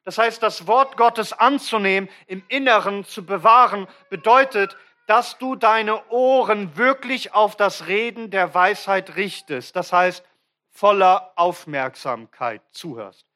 Das 0.04 0.18
heißt, 0.18 0.42
das 0.42 0.66
Wort 0.66 0.96
Gottes 0.96 1.32
anzunehmen, 1.32 2.08
im 2.26 2.42
Inneren 2.48 3.04
zu 3.04 3.24
bewahren, 3.24 3.86
bedeutet, 4.10 4.76
dass 5.06 5.38
du 5.38 5.56
deine 5.56 6.08
Ohren 6.10 6.76
wirklich 6.76 7.34
auf 7.34 7.56
das 7.56 7.86
Reden 7.86 8.30
der 8.30 8.54
Weisheit 8.54 9.16
richtest. 9.16 9.76
Das 9.76 9.92
heißt, 9.92 10.24
voller 10.70 11.32
Aufmerksamkeit 11.36 12.62
zuhörst. 12.70 13.26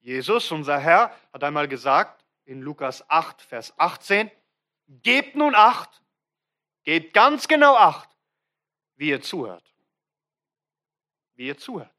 Jesus, 0.00 0.50
unser 0.50 0.78
Herr, 0.78 1.14
hat 1.32 1.44
einmal 1.44 1.68
gesagt 1.68 2.24
in 2.44 2.60
Lukas 2.60 3.08
8, 3.08 3.40
Vers 3.42 3.74
18, 3.78 4.30
gebt 4.88 5.36
nun 5.36 5.54
acht, 5.54 6.02
gebt 6.82 7.14
ganz 7.14 7.46
genau 7.46 7.76
acht, 7.76 8.08
wie 8.96 9.10
ihr 9.10 9.22
zuhört. 9.22 9.64
Wie 11.34 11.46
ihr 11.46 11.56
zuhört. 11.56 11.94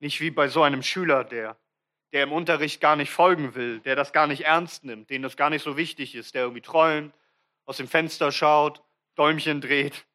Nicht 0.00 0.20
wie 0.20 0.30
bei 0.30 0.48
so 0.48 0.62
einem 0.62 0.82
Schüler, 0.82 1.24
der 1.24 1.56
der 2.12 2.24
im 2.24 2.32
Unterricht 2.32 2.80
gar 2.80 2.96
nicht 2.96 3.10
folgen 3.10 3.54
will, 3.54 3.80
der 3.80 3.96
das 3.96 4.12
gar 4.12 4.26
nicht 4.26 4.42
ernst 4.42 4.84
nimmt, 4.84 5.10
dem 5.10 5.22
das 5.22 5.36
gar 5.36 5.50
nicht 5.50 5.62
so 5.62 5.76
wichtig 5.76 6.14
ist, 6.14 6.34
der 6.34 6.42
irgendwie 6.42 6.62
träumt, 6.62 7.14
aus 7.66 7.76
dem 7.76 7.88
Fenster 7.88 8.32
schaut, 8.32 8.82
Däumchen 9.14 9.60
dreht. 9.60 10.06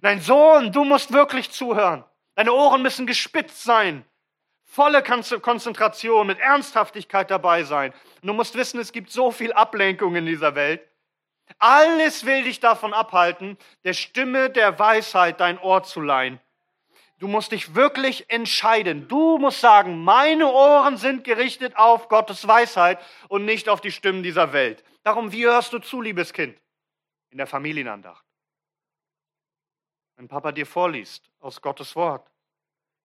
Nein, 0.00 0.20
Sohn, 0.20 0.72
du 0.72 0.84
musst 0.84 1.12
wirklich 1.12 1.50
zuhören. 1.50 2.04
Deine 2.34 2.52
Ohren 2.52 2.82
müssen 2.82 3.06
gespitzt 3.06 3.64
sein, 3.64 4.04
volle 4.64 5.02
Konzentration, 5.02 6.26
mit 6.26 6.38
Ernsthaftigkeit 6.38 7.30
dabei 7.30 7.64
sein. 7.64 7.92
Und 8.22 8.28
du 8.28 8.32
musst 8.32 8.54
wissen, 8.54 8.78
es 8.78 8.92
gibt 8.92 9.10
so 9.10 9.30
viel 9.30 9.52
Ablenkung 9.52 10.14
in 10.14 10.26
dieser 10.26 10.54
Welt. 10.54 10.86
Alles 11.58 12.26
will 12.26 12.44
dich 12.44 12.60
davon 12.60 12.92
abhalten, 12.92 13.56
der 13.84 13.94
Stimme 13.94 14.50
der 14.50 14.78
Weisheit 14.78 15.40
dein 15.40 15.58
Ohr 15.58 15.82
zu 15.82 16.00
leihen 16.00 16.38
Du 17.18 17.26
musst 17.26 17.50
dich 17.50 17.74
wirklich 17.74 18.30
entscheiden. 18.30 19.08
Du 19.08 19.38
musst 19.38 19.60
sagen, 19.60 20.04
meine 20.04 20.46
Ohren 20.46 20.96
sind 20.96 21.24
gerichtet 21.24 21.76
auf 21.76 22.08
Gottes 22.08 22.46
Weisheit 22.46 23.00
und 23.28 23.44
nicht 23.44 23.68
auf 23.68 23.80
die 23.80 23.90
Stimmen 23.90 24.22
dieser 24.22 24.52
Welt. 24.52 24.84
Darum, 25.02 25.32
wie 25.32 25.44
hörst 25.44 25.72
du 25.72 25.80
zu, 25.80 26.00
liebes 26.00 26.32
Kind? 26.32 26.60
In 27.30 27.38
der 27.38 27.48
Familienandacht. 27.48 28.24
Wenn 30.16 30.28
Papa 30.28 30.52
dir 30.52 30.66
vorliest 30.66 31.30
aus 31.40 31.60
Gottes 31.60 31.96
Wort. 31.96 32.30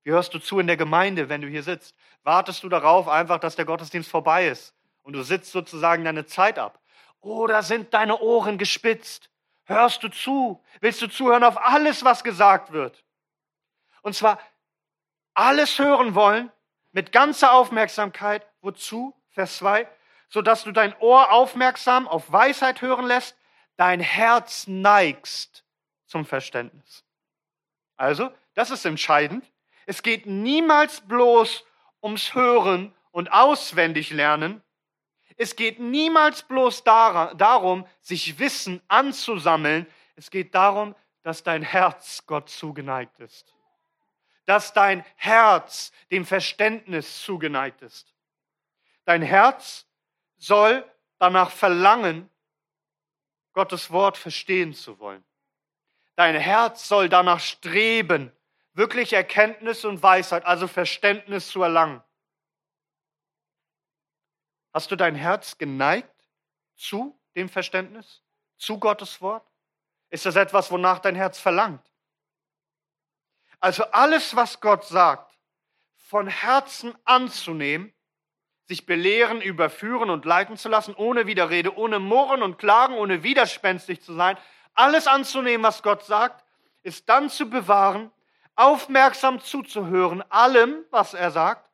Wie 0.03 0.11
hörst 0.11 0.33
du 0.33 0.39
zu 0.39 0.59
in 0.59 0.67
der 0.67 0.77
Gemeinde, 0.77 1.29
wenn 1.29 1.41
du 1.41 1.47
hier 1.47 1.63
sitzt? 1.63 1.95
Wartest 2.23 2.63
du 2.63 2.69
darauf 2.69 3.07
einfach, 3.07 3.39
dass 3.39 3.55
der 3.55 3.65
Gottesdienst 3.65 4.09
vorbei 4.09 4.47
ist 4.47 4.75
und 5.01 5.13
du 5.13 5.23
sitzt 5.23 5.51
sozusagen 5.51 6.03
deine 6.03 6.25
Zeit 6.25 6.59
ab? 6.59 6.79
Oder 7.21 7.63
sind 7.63 7.93
deine 7.93 8.19
Ohren 8.19 8.57
gespitzt? 8.57 9.29
Hörst 9.63 10.03
du 10.03 10.09
zu? 10.09 10.61
Willst 10.81 11.01
du 11.01 11.07
zuhören 11.07 11.43
auf 11.43 11.57
alles, 11.57 12.03
was 12.03 12.23
gesagt 12.23 12.73
wird? 12.73 13.03
Und 14.03 14.13
zwar 14.13 14.37
alles 15.33 15.79
hören 15.79 16.13
wollen 16.13 16.51
mit 16.91 17.11
ganzer 17.11 17.53
Aufmerksamkeit. 17.53 18.45
Wozu? 18.61 19.15
Vers 19.31 19.57
2. 19.57 19.87
Sodass 20.29 20.63
du 20.63 20.71
dein 20.71 20.95
Ohr 20.99 21.31
aufmerksam 21.31 22.07
auf 22.07 22.31
Weisheit 22.31 22.81
hören 22.81 23.05
lässt, 23.05 23.35
dein 23.77 23.99
Herz 23.99 24.67
neigst 24.67 25.63
zum 26.05 26.25
Verständnis. 26.25 27.03
Also, 27.97 28.31
das 28.53 28.69
ist 28.69 28.85
entscheidend. 28.85 29.45
Es 29.85 30.03
geht 30.03 30.25
niemals 30.25 31.01
bloß 31.01 31.65
ums 32.01 32.35
Hören 32.35 32.93
und 33.11 33.31
auswendig 33.31 34.11
lernen. 34.11 34.61
Es 35.37 35.55
geht 35.55 35.79
niemals 35.79 36.43
bloß 36.43 36.83
darum, 36.83 37.87
sich 38.01 38.37
Wissen 38.37 38.81
anzusammeln. 38.87 39.87
Es 40.15 40.29
geht 40.29 40.53
darum, 40.53 40.93
dass 41.23 41.43
dein 41.43 41.63
Herz 41.63 42.25
Gott 42.27 42.49
zugeneigt 42.49 43.19
ist 43.19 43.53
dass 44.45 44.73
dein 44.73 45.05
Herz 45.15 45.91
dem 46.11 46.25
Verständnis 46.25 47.21
zugeneigt 47.23 47.81
ist. 47.81 48.13
Dein 49.05 49.21
Herz 49.21 49.85
soll 50.37 50.89
danach 51.19 51.51
verlangen, 51.51 52.29
Gottes 53.53 53.91
Wort 53.91 54.17
verstehen 54.17 54.73
zu 54.73 54.99
wollen. 54.99 55.23
Dein 56.15 56.35
Herz 56.35 56.87
soll 56.87 57.09
danach 57.09 57.39
streben, 57.39 58.31
wirklich 58.73 59.13
Erkenntnis 59.13 59.85
und 59.85 60.01
Weisheit, 60.01 60.45
also 60.45 60.67
Verständnis 60.67 61.47
zu 61.49 61.61
erlangen. 61.61 62.03
Hast 64.73 64.89
du 64.89 64.95
dein 64.95 65.15
Herz 65.15 65.57
geneigt 65.57 66.27
zu 66.75 67.19
dem 67.35 67.47
Verständnis, 67.47 68.23
zu 68.57 68.79
Gottes 68.79 69.21
Wort? 69.21 69.47
Ist 70.09 70.25
das 70.25 70.35
etwas, 70.35 70.71
wonach 70.71 70.99
dein 70.99 71.15
Herz 71.15 71.39
verlangt? 71.39 71.92
Also 73.63 73.85
alles, 73.91 74.35
was 74.35 74.59
Gott 74.59 74.83
sagt, 74.83 75.37
von 75.95 76.27
Herzen 76.27 76.93
anzunehmen, 77.05 77.93
sich 78.65 78.85
belehren, 78.85 79.41
überführen 79.41 80.09
und 80.09 80.25
leiten 80.25 80.57
zu 80.57 80.67
lassen, 80.67 80.93
ohne 80.95 81.27
Widerrede, 81.27 81.73
ohne 81.77 81.99
Murren 81.99 82.43
und 82.43 82.57
Klagen, 82.57 82.95
ohne 82.95 83.23
widerspenstig 83.23 84.01
zu 84.01 84.13
sein, 84.15 84.37
alles 84.73 85.07
anzunehmen, 85.07 85.63
was 85.63 85.81
Gott 85.81 86.03
sagt, 86.03 86.43
ist 86.81 87.07
dann 87.07 87.29
zu 87.29 87.49
bewahren, 87.49 88.11
aufmerksam 88.55 89.39
zuzuhören, 89.39 90.21
allem, 90.29 90.83
was 90.91 91.13
er 91.13 91.31
sagt, 91.31 91.71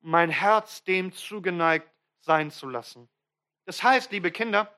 mein 0.00 0.30
Herz 0.30 0.84
dem 0.84 1.12
zugeneigt 1.12 1.90
sein 2.20 2.50
zu 2.50 2.66
lassen. 2.66 3.10
Das 3.66 3.82
heißt, 3.82 4.10
liebe 4.10 4.32
Kinder, 4.32 4.74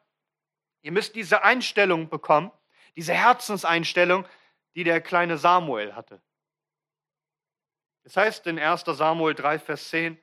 ihr 0.83 0.91
müsst 0.91 1.15
diese 1.15 1.45
Einstellung 1.45 2.09
bekommen, 2.09 2.51
diese 2.97 3.15
Herzenseinstellung, 3.15 4.27
die 4.77 4.85
der 4.85 5.01
kleine 5.01 5.39
Samuel 5.39 5.95
hatte. 5.95 6.23
Das 8.05 8.17
heißt 8.17 8.47
in 8.47 8.59
1 8.59 8.85
Samuel 8.85 9.35
3, 9.35 9.59
Vers 9.59 9.89
10, 9.89 10.23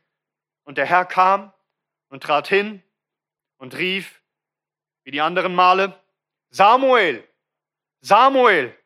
und 0.63 0.77
der 0.77 0.85
Herr 0.85 1.05
kam 1.05 1.51
und 2.09 2.23
trat 2.23 2.47
hin 2.47 2.81
und 3.57 3.75
rief, 3.75 4.21
wie 5.03 5.11
die 5.11 5.21
anderen 5.21 5.55
Male, 5.55 5.99
Samuel, 6.51 7.27
Samuel. 8.01 8.77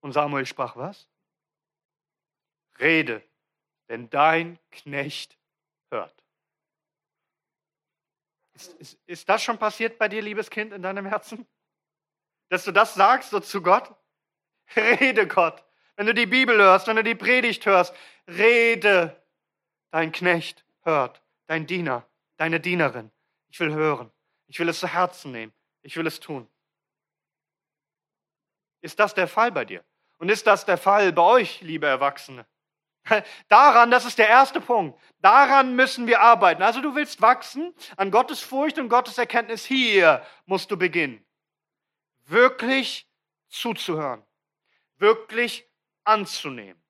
Und 0.00 0.12
Samuel 0.12 0.46
sprach 0.46 0.76
was? 0.76 1.08
Rede, 2.78 3.22
denn 3.88 4.08
dein 4.10 4.58
Knecht 4.70 5.36
hört. 5.90 6.14
Ist, 8.54 8.72
ist, 8.74 8.98
ist 9.06 9.28
das 9.28 9.42
schon 9.42 9.58
passiert 9.58 9.98
bei 9.98 10.08
dir, 10.08 10.22
liebes 10.22 10.48
Kind, 10.48 10.72
in 10.72 10.82
deinem 10.82 11.04
Herzen? 11.04 11.46
Dass 12.48 12.64
du 12.64 12.70
das 12.70 12.94
sagst 12.94 13.30
so 13.30 13.40
zu 13.40 13.60
Gott? 13.60 13.94
Rede 14.76 15.26
Gott. 15.26 15.62
Wenn 15.96 16.06
du 16.06 16.14
die 16.14 16.26
Bibel 16.26 16.56
hörst, 16.56 16.86
wenn 16.86 16.96
du 16.96 17.04
die 17.04 17.14
Predigt 17.14 17.66
hörst, 17.66 17.94
rede. 18.26 19.16
Dein 19.90 20.12
Knecht 20.12 20.64
hört, 20.82 21.20
dein 21.46 21.66
Diener, 21.66 22.06
deine 22.36 22.60
Dienerin. 22.60 23.10
Ich 23.48 23.58
will 23.60 23.72
hören. 23.72 24.10
Ich 24.46 24.58
will 24.58 24.68
es 24.68 24.80
zu 24.80 24.88
Herzen 24.88 25.32
nehmen. 25.32 25.52
Ich 25.82 25.96
will 25.96 26.06
es 26.06 26.20
tun. 26.20 26.48
Ist 28.80 28.98
das 28.98 29.14
der 29.14 29.28
Fall 29.28 29.52
bei 29.52 29.64
dir? 29.64 29.84
Und 30.18 30.28
ist 30.28 30.46
das 30.46 30.64
der 30.64 30.78
Fall 30.78 31.12
bei 31.12 31.22
euch, 31.22 31.60
liebe 31.60 31.86
Erwachsene? 31.86 32.46
Daran, 33.48 33.90
das 33.90 34.04
ist 34.04 34.18
der 34.18 34.28
erste 34.28 34.60
Punkt. 34.60 34.98
Daran 35.20 35.74
müssen 35.74 36.06
wir 36.06 36.20
arbeiten. 36.20 36.62
Also 36.62 36.80
du 36.80 36.94
willst 36.94 37.20
wachsen 37.20 37.74
an 37.96 38.10
Gottes 38.10 38.40
Furcht 38.40 38.78
und 38.78 38.88
Gottes 38.88 39.18
Erkenntnis. 39.18 39.64
Hier 39.64 40.24
musst 40.46 40.70
du 40.70 40.76
beginnen. 40.76 41.24
Wirklich 42.26 43.08
zuzuhören. 43.48 44.22
Wirklich 45.00 45.66
anzunehmen. 46.04 46.80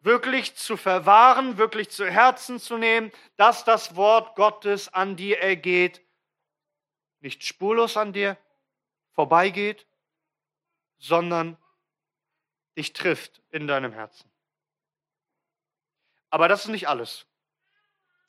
Wirklich 0.00 0.56
zu 0.56 0.76
verwahren, 0.76 1.58
wirklich 1.58 1.90
zu 1.90 2.08
Herzen 2.08 2.58
zu 2.58 2.78
nehmen, 2.78 3.12
dass 3.36 3.64
das 3.64 3.96
Wort 3.96 4.36
Gottes 4.36 4.92
an 4.92 5.16
dir 5.16 5.40
ergeht. 5.40 6.00
Nicht 7.20 7.44
spurlos 7.44 7.96
an 7.96 8.12
dir 8.12 8.38
vorbeigeht, 9.12 9.86
sondern 10.98 11.56
dich 12.76 12.92
trifft 12.92 13.42
in 13.50 13.66
deinem 13.66 13.92
Herzen. 13.92 14.30
Aber 16.30 16.48
das 16.48 16.64
ist 16.64 16.70
nicht 16.70 16.88
alles. 16.88 17.26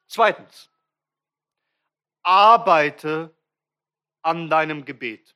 Zweitens, 0.08 0.70
arbeite 2.24 3.36
an 4.22 4.50
deinem 4.50 4.86
Gebet. 4.86 5.36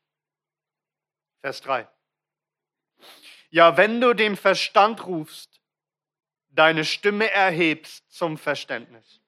Vers 1.41 1.61
3. 1.61 1.87
Ja, 3.53 3.77
wenn 3.77 4.01
du 4.01 4.15
den 4.15 4.35
Verstand 4.35 5.05
rufst, 5.05 5.61
deine 6.49 6.83
Stimme 6.83 7.29
erhebst 7.29 8.11
zum 8.11 8.39
Verständnis. 8.39 9.21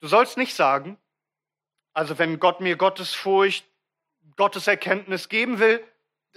Du 0.00 0.08
sollst 0.08 0.38
nicht 0.38 0.54
sagen, 0.54 0.96
also 1.92 2.18
wenn 2.18 2.40
Gott 2.40 2.62
mir 2.62 2.76
Gottes 2.76 3.12
Furcht, 3.12 3.68
Gottes 4.36 4.68
Erkenntnis 4.68 5.28
geben 5.28 5.58
will, 5.58 5.86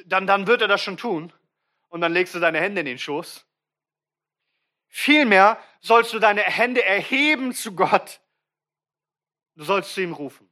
dann, 0.03 0.27
dann 0.27 0.45
wird 0.45 0.61
er 0.61 0.67
das 0.67 0.81
schon 0.81 0.97
tun 0.97 1.31
und 1.87 2.01
dann 2.01 2.11
legst 2.11 2.35
du 2.35 2.39
deine 2.39 2.59
Hände 2.59 2.81
in 2.81 2.85
den 2.85 2.99
Schoß. 2.99 3.45
Vielmehr 4.89 5.57
sollst 5.79 6.11
du 6.11 6.19
deine 6.19 6.41
Hände 6.41 6.83
erheben 6.83 7.53
zu 7.53 7.73
Gott. 7.75 8.19
Du 9.55 9.63
sollst 9.63 9.93
zu 9.93 10.01
ihm 10.01 10.11
rufen. 10.11 10.48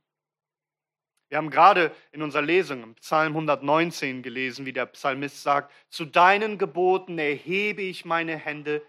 Wir 1.29 1.37
haben 1.37 1.49
gerade 1.49 1.93
in 2.11 2.21
unserer 2.21 2.41
Lesung 2.41 2.83
im 2.83 2.95
Psalm 2.95 3.33
119 3.33 4.23
gelesen, 4.23 4.65
wie 4.65 4.73
der 4.73 4.85
Psalmist 4.85 5.43
sagt, 5.43 5.73
zu 5.89 6.05
deinen 6.05 6.57
Geboten 6.57 7.19
erhebe 7.19 7.81
ich 7.81 8.05
meine 8.05 8.37
Hände, 8.37 8.81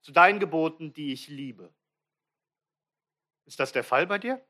zu 0.00 0.12
deinen 0.12 0.40
Geboten, 0.40 0.92
die 0.94 1.12
ich 1.12 1.28
liebe. 1.28 1.72
Ist 3.44 3.60
das 3.60 3.72
der 3.72 3.84
Fall 3.84 4.06
bei 4.06 4.18
dir? 4.18 4.42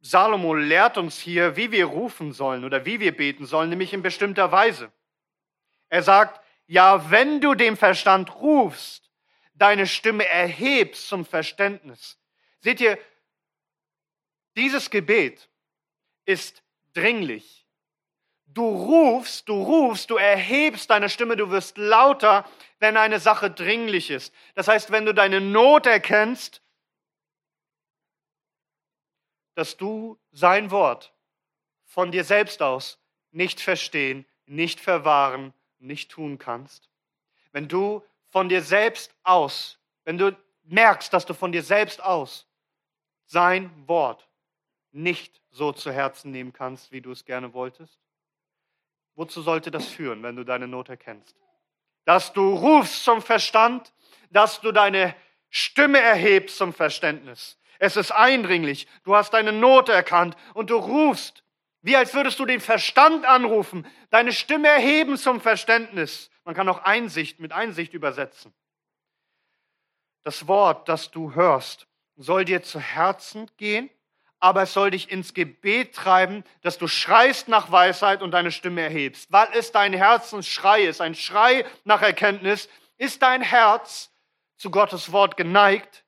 Salomo 0.00 0.54
lehrt 0.54 0.96
uns 0.96 1.18
hier, 1.18 1.56
wie 1.56 1.70
wir 1.70 1.84
rufen 1.84 2.32
sollen 2.32 2.64
oder 2.64 2.86
wie 2.86 3.00
wir 3.00 3.14
beten 3.14 3.44
sollen, 3.44 3.68
nämlich 3.68 3.92
in 3.92 4.00
bestimmter 4.00 4.50
Weise. 4.50 4.90
Er 5.90 6.02
sagt, 6.02 6.40
ja, 6.66 7.10
wenn 7.10 7.40
du 7.40 7.54
dem 7.54 7.76
Verstand 7.76 8.34
rufst, 8.36 9.10
deine 9.52 9.86
Stimme 9.86 10.26
erhebst 10.26 11.06
zum 11.08 11.26
Verständnis. 11.26 12.18
Seht 12.60 12.80
ihr, 12.80 12.98
dieses 14.56 14.90
Gebet 14.90 15.48
ist 16.24 16.62
dringlich. 16.92 17.66
Du 18.46 18.66
rufst, 18.66 19.48
du 19.48 19.62
rufst, 19.62 20.10
du 20.10 20.16
erhebst 20.16 20.90
deine 20.90 21.08
Stimme, 21.08 21.36
du 21.36 21.50
wirst 21.50 21.78
lauter, 21.78 22.44
wenn 22.80 22.96
eine 22.96 23.20
Sache 23.20 23.50
dringlich 23.50 24.10
ist. 24.10 24.34
Das 24.54 24.66
heißt, 24.66 24.90
wenn 24.90 25.06
du 25.06 25.14
deine 25.14 25.40
Not 25.40 25.86
erkennst 25.86 26.62
dass 29.60 29.76
du 29.76 30.18
sein 30.32 30.70
Wort 30.70 31.12
von 31.84 32.10
dir 32.10 32.24
selbst 32.24 32.62
aus 32.62 32.98
nicht 33.30 33.60
verstehen, 33.60 34.24
nicht 34.46 34.80
verwahren, 34.80 35.52
nicht 35.78 36.10
tun 36.10 36.38
kannst. 36.38 36.88
Wenn 37.52 37.68
du 37.68 38.02
von 38.30 38.48
dir 38.48 38.62
selbst 38.62 39.14
aus, 39.22 39.78
wenn 40.04 40.16
du 40.16 40.34
merkst, 40.62 41.12
dass 41.12 41.26
du 41.26 41.34
von 41.34 41.52
dir 41.52 41.62
selbst 41.62 42.02
aus 42.02 42.46
sein 43.26 43.70
Wort 43.86 44.29
nicht 44.92 45.40
so 45.50 45.72
zu 45.72 45.92
Herzen 45.92 46.30
nehmen 46.30 46.52
kannst, 46.52 46.92
wie 46.92 47.00
du 47.00 47.12
es 47.12 47.24
gerne 47.24 47.52
wolltest, 47.52 47.98
wozu 49.14 49.42
sollte 49.42 49.70
das 49.70 49.86
führen, 49.86 50.22
wenn 50.22 50.36
du 50.36 50.44
deine 50.44 50.68
Not 50.68 50.88
erkennst? 50.88 51.36
Dass 52.04 52.32
du 52.32 52.54
rufst 52.54 53.04
zum 53.04 53.22
Verstand, 53.22 53.92
dass 54.30 54.60
du 54.60 54.72
deine 54.72 55.14
Stimme 55.48 55.98
erhebst 55.98 56.56
zum 56.56 56.72
Verständnis, 56.72 57.60
es 57.80 57.96
ist 57.96 58.12
eindringlich. 58.12 58.86
Du 59.04 59.16
hast 59.16 59.32
deine 59.32 59.52
Not 59.52 59.88
erkannt 59.88 60.36
und 60.52 60.68
du 60.68 60.76
rufst, 60.76 61.42
wie 61.80 61.96
als 61.96 62.12
würdest 62.12 62.38
du 62.38 62.44
den 62.44 62.60
Verstand 62.60 63.24
anrufen, 63.24 63.86
deine 64.10 64.32
Stimme 64.32 64.68
erheben 64.68 65.16
zum 65.16 65.40
Verständnis. 65.40 66.30
Man 66.44 66.54
kann 66.54 66.68
auch 66.68 66.82
Einsicht 66.84 67.40
mit 67.40 67.52
Einsicht 67.52 67.94
übersetzen. 67.94 68.52
Das 70.24 70.46
Wort, 70.46 70.90
das 70.90 71.10
du 71.10 71.34
hörst, 71.34 71.86
soll 72.16 72.44
dir 72.44 72.62
zu 72.62 72.78
Herzen 72.78 73.50
gehen, 73.56 73.88
aber 74.40 74.62
es 74.62 74.72
soll 74.72 74.90
dich 74.90 75.10
ins 75.10 75.34
Gebet 75.34 75.94
treiben, 75.94 76.44
dass 76.62 76.78
du 76.78 76.88
schreist 76.88 77.48
nach 77.48 77.70
Weisheit 77.70 78.22
und 78.22 78.30
deine 78.32 78.50
Stimme 78.50 78.80
erhebst. 78.80 79.30
Weil 79.30 79.48
es 79.52 79.70
dein 79.70 79.92
Herzensschrei 79.92 80.82
ist, 80.82 81.02
ein 81.02 81.14
Schrei 81.14 81.66
nach 81.84 82.00
Erkenntnis, 82.00 82.68
ist 82.96 83.22
dein 83.22 83.42
Herz 83.42 84.10
zu 84.56 84.70
Gottes 84.70 85.12
Wort 85.12 85.36
geneigt, 85.36 86.04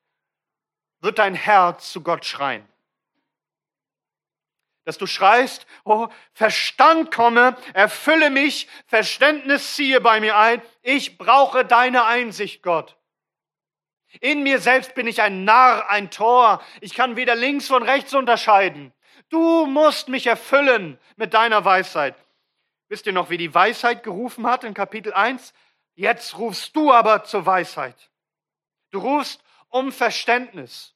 wird 1.01 1.19
dein 1.19 1.35
Herz 1.35 1.93
zu 1.93 2.01
Gott 2.01 2.25
schreien. 2.25 2.67
Dass 4.85 4.99
du 4.99 5.07
schreist, 5.07 5.67
oh, 5.85 6.09
Verstand 6.33 7.15
komme, 7.15 7.57
erfülle 7.75 8.31
mich, 8.31 8.67
Verständnis 8.87 9.77
ziehe 9.77 10.01
bei 10.01 10.21
mir 10.21 10.37
ein, 10.37 10.63
ich 10.81 11.19
brauche 11.19 11.65
deine 11.65 12.05
Einsicht, 12.05 12.63
Gott. 12.63 12.97
In 14.21 14.43
mir 14.43 14.61
selbst 14.61 14.95
bin 14.95 15.07
ich 15.07 15.23
ein 15.23 15.45
Narr, 15.45 15.89
ein 15.89 16.11
Tor, 16.11 16.63
ich 16.81 16.95
kann 16.95 17.17
weder 17.17 17.35
links 17.35 17.69
von 17.69 17.83
rechts 17.83 18.15
unterscheiden. 18.15 18.93
Du 19.31 19.67
musst 19.67 20.09
mich 20.09 20.27
erfüllen 20.27 20.99
mit 21.17 21.35
deiner 21.35 21.65
Weisheit. 21.65 22.15
Wisst 22.89 23.07
ihr 23.07 23.13
noch, 23.13 23.31
wie 23.31 23.39
die 23.39 23.55
Weisheit 23.55 24.03
gerufen 24.03 24.47
hat 24.47 24.65
in 24.65 24.75
Kapitel 24.75 25.15
1? 25.15 25.55
Jetzt 25.95 26.37
rufst 26.37 26.77
du 26.77 26.93
aber 26.93 27.25
zur 27.25 27.47
Weisheit. 27.47 28.11
Du 28.91 28.99
rufst 28.99 29.43
um 29.69 29.93
Verständnis. 29.93 30.95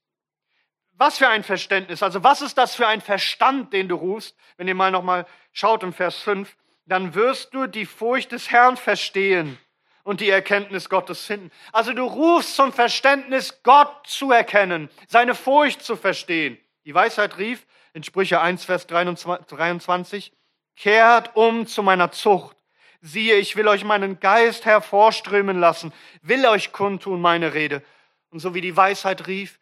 Was 0.93 1.19
für 1.19 1.29
ein 1.29 1.43
Verständnis? 1.43 2.03
Also 2.03 2.23
was 2.23 2.43
ist 2.43 2.59
das 2.59 2.75
für 2.75 2.87
ein 2.87 3.01
Verstand, 3.01 3.73
den 3.73 3.89
du 3.89 3.97
rufst? 3.97 4.37
Wenn 4.59 4.69
ihr 4.69 4.75
mal 4.75 4.91
nochmal 4.91 5.27
schaut 5.53 5.83
im 5.83 5.93
Vers 5.93 6.19
5, 6.19 6.55
dann 6.85 7.15
wirst 7.15 7.55
du 7.55 7.67
die 7.67 7.87
Furcht 7.87 8.33
des 8.33 8.51
Herrn 8.51 8.77
verstehen 8.77 9.59
und 10.07 10.21
die 10.21 10.31
Erkenntnis 10.31 10.89
Gottes 10.89 11.27
finden. 11.27 11.51
Also 11.73 11.93
du 11.93 12.05
rufst 12.05 12.55
zum 12.55 12.73
Verständnis, 12.73 13.61
Gott 13.65 14.07
zu 14.07 14.31
erkennen, 14.31 14.89
seine 15.09 15.35
Furcht 15.35 15.83
zu 15.83 15.97
verstehen. 15.97 16.59
Die 16.85 16.95
Weisheit 16.95 17.39
rief, 17.39 17.67
in 17.93 18.05
Sprüche 18.05 18.41
1, 18.41 18.65
Vers 18.65 18.87
23, 18.87 20.33
kehrt 20.77 21.35
um 21.35 21.67
zu 21.67 21.83
meiner 21.83 22.13
Zucht. 22.13 22.57
Siehe, 23.01 23.35
ich 23.35 23.57
will 23.57 23.67
euch 23.67 23.83
meinen 23.83 24.21
Geist 24.21 24.65
hervorströmen 24.65 25.59
lassen, 25.59 25.93
will 26.23 26.47
euch 26.47 26.71
kundtun 26.71 27.21
meine 27.21 27.53
Rede. 27.53 27.83
Und 28.31 28.39
so 28.39 28.55
wie 28.55 28.61
die 28.61 28.77
Weisheit 28.77 29.27
rief, 29.27 29.59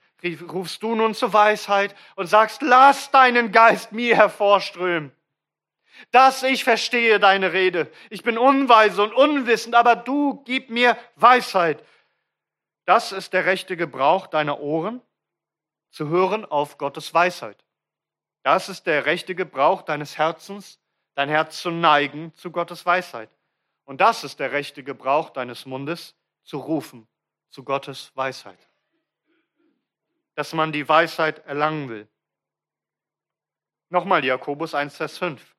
rufst 0.46 0.82
du 0.82 0.94
nun 0.94 1.14
zur 1.14 1.32
Weisheit 1.32 1.94
und 2.16 2.26
sagst, 2.26 2.60
lass 2.60 3.10
deinen 3.10 3.50
Geist 3.50 3.92
mir 3.92 4.14
hervorströmen. 4.14 5.10
Dass 6.10 6.42
ich 6.42 6.64
verstehe 6.64 7.20
deine 7.20 7.52
Rede. 7.52 7.90
Ich 8.10 8.22
bin 8.22 8.38
unweise 8.38 9.02
und 9.02 9.12
unwissend, 9.12 9.74
aber 9.74 9.96
du 9.96 10.42
gib 10.44 10.70
mir 10.70 10.96
Weisheit. 11.16 11.84
Das 12.84 13.12
ist 13.12 13.32
der 13.32 13.46
rechte 13.46 13.76
Gebrauch 13.76 14.26
deiner 14.26 14.60
Ohren, 14.60 15.00
zu 15.90 16.08
hören 16.08 16.44
auf 16.44 16.78
Gottes 16.78 17.14
Weisheit. 17.14 17.64
Das 18.42 18.68
ist 18.68 18.86
der 18.86 19.06
rechte 19.06 19.34
Gebrauch 19.34 19.82
deines 19.82 20.18
Herzens, 20.18 20.78
dein 21.14 21.28
Herz 21.28 21.62
zu 21.62 21.70
neigen 21.70 22.34
zu 22.34 22.50
Gottes 22.50 22.84
Weisheit. 22.84 23.30
Und 23.84 24.00
das 24.00 24.24
ist 24.24 24.40
der 24.40 24.52
rechte 24.52 24.82
Gebrauch 24.82 25.30
deines 25.30 25.66
Mundes, 25.66 26.14
zu 26.42 26.58
rufen 26.58 27.06
zu 27.48 27.64
Gottes 27.64 28.10
Weisheit 28.14 28.58
dass 30.34 30.52
man 30.52 30.72
die 30.72 30.88
Weisheit 30.88 31.44
erlangen 31.46 31.88
will. 31.88 32.08
Nochmal 33.88 34.24
Jakobus 34.24 34.74
1, 34.74 34.96
Vers 34.96 35.18
5. 35.18 35.53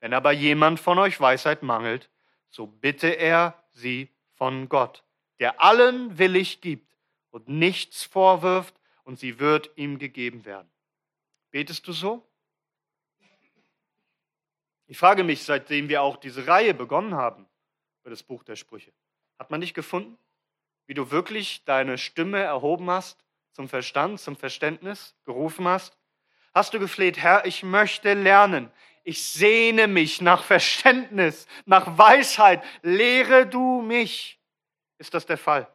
Wenn 0.00 0.14
aber 0.14 0.32
jemand 0.32 0.80
von 0.80 0.98
euch 0.98 1.20
Weisheit 1.20 1.62
mangelt, 1.62 2.10
so 2.48 2.66
bitte 2.66 3.08
er 3.08 3.62
sie 3.72 4.08
von 4.34 4.68
Gott, 4.68 5.04
der 5.38 5.62
allen 5.62 6.18
willig 6.18 6.60
gibt 6.60 6.96
und 7.30 7.48
nichts 7.48 8.04
vorwirft, 8.04 8.74
und 9.10 9.18
sie 9.18 9.40
wird 9.40 9.70
ihm 9.74 9.98
gegeben 9.98 10.44
werden. 10.44 10.70
Betest 11.50 11.88
du 11.88 11.92
so? 11.92 12.24
Ich 14.86 14.98
frage 14.98 15.24
mich, 15.24 15.42
seitdem 15.42 15.88
wir 15.88 16.02
auch 16.02 16.16
diese 16.16 16.46
Reihe 16.46 16.74
begonnen 16.74 17.14
haben 17.14 17.48
über 18.02 18.10
das 18.10 18.22
Buch 18.22 18.44
der 18.44 18.54
Sprüche, 18.54 18.92
hat 19.36 19.50
man 19.50 19.60
dich 19.60 19.74
gefunden, 19.74 20.16
wie 20.86 20.94
du 20.94 21.10
wirklich 21.10 21.64
deine 21.64 21.98
Stimme 21.98 22.38
erhoben 22.38 22.88
hast 22.88 23.24
zum 23.50 23.68
Verstand, 23.68 24.20
zum 24.20 24.36
Verständnis 24.36 25.16
gerufen 25.24 25.66
hast? 25.66 25.96
Hast 26.54 26.72
du 26.74 26.78
gefleht, 26.78 27.18
Herr, 27.18 27.46
ich 27.46 27.64
möchte 27.64 28.14
lernen. 28.14 28.70
Ich 29.02 29.24
sehne 29.24 29.86
mich 29.86 30.20
nach 30.20 30.44
Verständnis, 30.44 31.46
nach 31.64 31.98
Weisheit. 31.98 32.62
Lehre 32.82 33.46
du 33.46 33.82
mich. 33.82 34.38
Ist 34.98 35.14
das 35.14 35.26
der 35.26 35.38
Fall? 35.38 35.72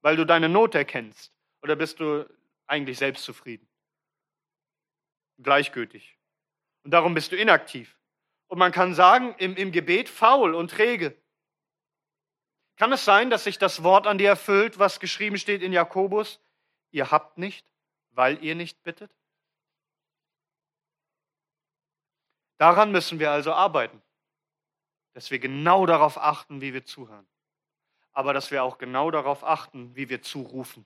Weil 0.00 0.16
du 0.16 0.24
deine 0.24 0.48
Not 0.48 0.74
erkennst? 0.74 1.32
Oder 1.62 1.74
bist 1.74 1.98
du 2.00 2.28
eigentlich 2.66 2.98
selbstzufrieden? 2.98 3.68
Gleichgültig. 5.38 6.16
Und 6.84 6.92
darum 6.92 7.14
bist 7.14 7.32
du 7.32 7.36
inaktiv. 7.36 7.98
Und 8.46 8.58
man 8.58 8.72
kann 8.72 8.94
sagen, 8.94 9.34
im, 9.38 9.56
im 9.56 9.72
Gebet 9.72 10.08
faul 10.08 10.54
und 10.54 10.70
träge. 10.70 11.16
Kann 12.76 12.92
es 12.92 13.04
sein, 13.04 13.28
dass 13.28 13.44
sich 13.44 13.58
das 13.58 13.82
Wort 13.82 14.06
an 14.06 14.18
dir 14.18 14.28
erfüllt, 14.28 14.78
was 14.78 15.00
geschrieben 15.00 15.36
steht 15.36 15.62
in 15.62 15.72
Jakobus? 15.72 16.40
Ihr 16.92 17.10
habt 17.10 17.36
nicht, 17.36 17.66
weil 18.10 18.42
ihr 18.42 18.54
nicht 18.54 18.82
bittet? 18.84 19.10
Daran 22.58 22.92
müssen 22.92 23.20
wir 23.20 23.30
also 23.30 23.52
arbeiten, 23.52 24.02
dass 25.14 25.30
wir 25.30 25.38
genau 25.38 25.86
darauf 25.86 26.18
achten, 26.18 26.60
wie 26.60 26.74
wir 26.74 26.84
zuhören, 26.84 27.26
aber 28.12 28.34
dass 28.34 28.50
wir 28.50 28.62
auch 28.64 28.78
genau 28.78 29.10
darauf 29.10 29.44
achten, 29.44 29.94
wie 29.94 30.08
wir 30.08 30.22
zurufen. 30.22 30.84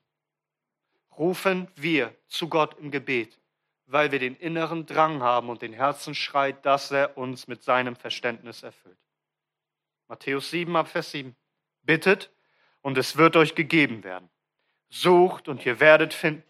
Rufen 1.18 1.68
wir 1.74 2.14
zu 2.28 2.48
Gott 2.48 2.78
im 2.78 2.90
Gebet, 2.90 3.38
weil 3.86 4.12
wir 4.12 4.18
den 4.18 4.36
inneren 4.36 4.86
Drang 4.86 5.22
haben 5.22 5.48
und 5.48 5.62
den 5.62 5.72
Herzensschreit, 5.72 6.64
dass 6.64 6.90
er 6.90 7.18
uns 7.18 7.48
mit 7.48 7.62
seinem 7.62 7.96
Verständnis 7.96 8.62
erfüllt. 8.62 8.98
Matthäus 10.08 10.50
7 10.50 10.74
ab 10.76 10.88
Vers 10.88 11.10
7. 11.10 11.34
Bittet 11.82 12.30
und 12.82 12.98
es 12.98 13.16
wird 13.16 13.36
euch 13.36 13.54
gegeben 13.54 14.04
werden. 14.04 14.28
Sucht 14.90 15.48
und 15.48 15.64
ihr 15.64 15.80
werdet 15.80 16.12
finden. 16.12 16.44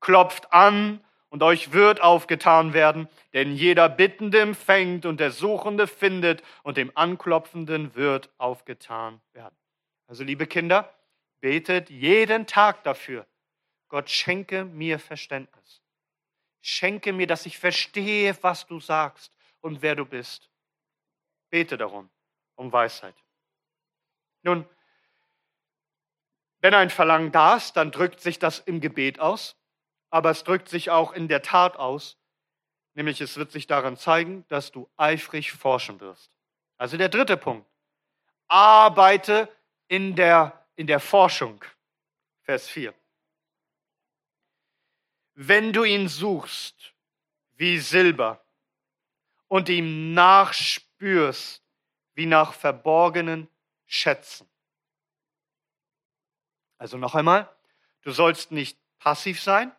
Klopft 0.00 0.52
an 0.52 1.04
und 1.30 1.42
euch 1.42 1.72
wird 1.72 2.00
aufgetan 2.00 2.72
werden, 2.72 3.08
denn 3.32 3.54
jeder 3.54 3.88
Bittende 3.88 4.40
empfängt 4.40 5.04
und 5.06 5.20
der 5.20 5.30
Suchende 5.30 5.86
findet 5.86 6.42
und 6.62 6.76
dem 6.76 6.90
Anklopfenden 6.94 7.94
wird 7.94 8.30
aufgetan 8.38 9.20
werden. 9.32 9.56
Also 10.06 10.24
liebe 10.24 10.46
Kinder, 10.46 10.94
betet 11.40 11.90
jeden 11.90 12.46
Tag 12.46 12.82
dafür. 12.84 13.26
Gott 13.88 14.10
schenke 14.10 14.64
mir 14.64 14.98
Verständnis. 14.98 15.82
Schenke 16.60 17.12
mir, 17.12 17.26
dass 17.26 17.46
ich 17.46 17.58
verstehe, 17.58 18.36
was 18.42 18.66
du 18.66 18.80
sagst 18.80 19.32
und 19.60 19.82
wer 19.82 19.94
du 19.94 20.04
bist. 20.04 20.50
Bete 21.50 21.78
darum, 21.78 22.10
um 22.56 22.72
Weisheit. 22.72 23.14
Nun, 24.42 24.68
wenn 26.60 26.74
ein 26.74 26.90
Verlangen 26.90 27.32
da 27.32 27.56
ist, 27.56 27.76
dann 27.76 27.92
drückt 27.92 28.20
sich 28.20 28.38
das 28.38 28.58
im 28.58 28.80
Gebet 28.80 29.20
aus, 29.20 29.56
aber 30.10 30.30
es 30.30 30.44
drückt 30.44 30.68
sich 30.68 30.90
auch 30.90 31.12
in 31.12 31.28
der 31.28 31.42
Tat 31.42 31.76
aus, 31.76 32.16
nämlich 32.94 33.20
es 33.20 33.36
wird 33.36 33.52
sich 33.52 33.66
daran 33.66 33.96
zeigen, 33.96 34.44
dass 34.48 34.72
du 34.72 34.88
eifrig 34.96 35.52
forschen 35.52 36.00
wirst. 36.00 36.30
Also 36.76 36.96
der 36.96 37.08
dritte 37.08 37.36
Punkt. 37.36 37.68
Arbeite 38.46 39.48
in 39.88 40.16
der, 40.16 40.66
in 40.76 40.86
der 40.86 41.00
Forschung. 41.00 41.62
Vers 42.42 42.68
4. 42.68 42.94
Wenn 45.34 45.72
du 45.72 45.84
ihn 45.84 46.08
suchst 46.08 46.94
wie 47.54 47.78
Silber 47.78 48.42
und 49.48 49.68
ihm 49.68 50.14
nachspürst 50.14 51.62
wie 52.14 52.26
nach 52.26 52.54
verborgenen 52.54 53.48
Schätzen. 53.86 54.48
Also 56.78 56.96
noch 56.96 57.14
einmal, 57.14 57.48
du 58.02 58.12
sollst 58.12 58.50
nicht 58.52 58.78
passiv 58.98 59.42
sein, 59.42 59.72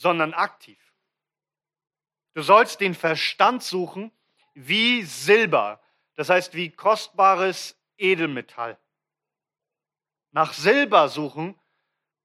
sondern 0.00 0.32
aktiv. 0.32 0.78
Du 2.32 2.40
sollst 2.40 2.80
den 2.80 2.94
Verstand 2.94 3.62
suchen 3.62 4.10
wie 4.54 5.02
Silber, 5.02 5.78
das 6.14 6.30
heißt 6.30 6.54
wie 6.54 6.70
kostbares 6.70 7.78
Edelmetall. 7.98 8.78
Nach 10.30 10.54
Silber 10.54 11.10
suchen, 11.10 11.54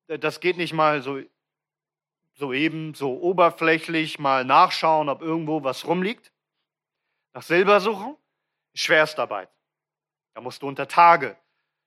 das 0.07 0.39
geht 0.39 0.55
nicht 0.55 0.71
mal 0.71 1.01
so, 1.01 1.21
so 2.31 2.53
eben, 2.53 2.93
so 2.93 3.19
oberflächlich 3.19 4.19
mal 4.19 4.45
nachschauen, 4.45 5.09
ob 5.09 5.21
irgendwo 5.21 5.61
was 5.63 5.85
rumliegt. 5.85 6.31
Nach 7.33 7.43
Silber 7.43 7.81
suchen, 7.81 8.15
Schwerstarbeit. 8.73 9.49
Da 10.33 10.39
musst 10.39 10.61
du 10.61 10.67
unter 10.69 10.87
Tage 10.87 11.37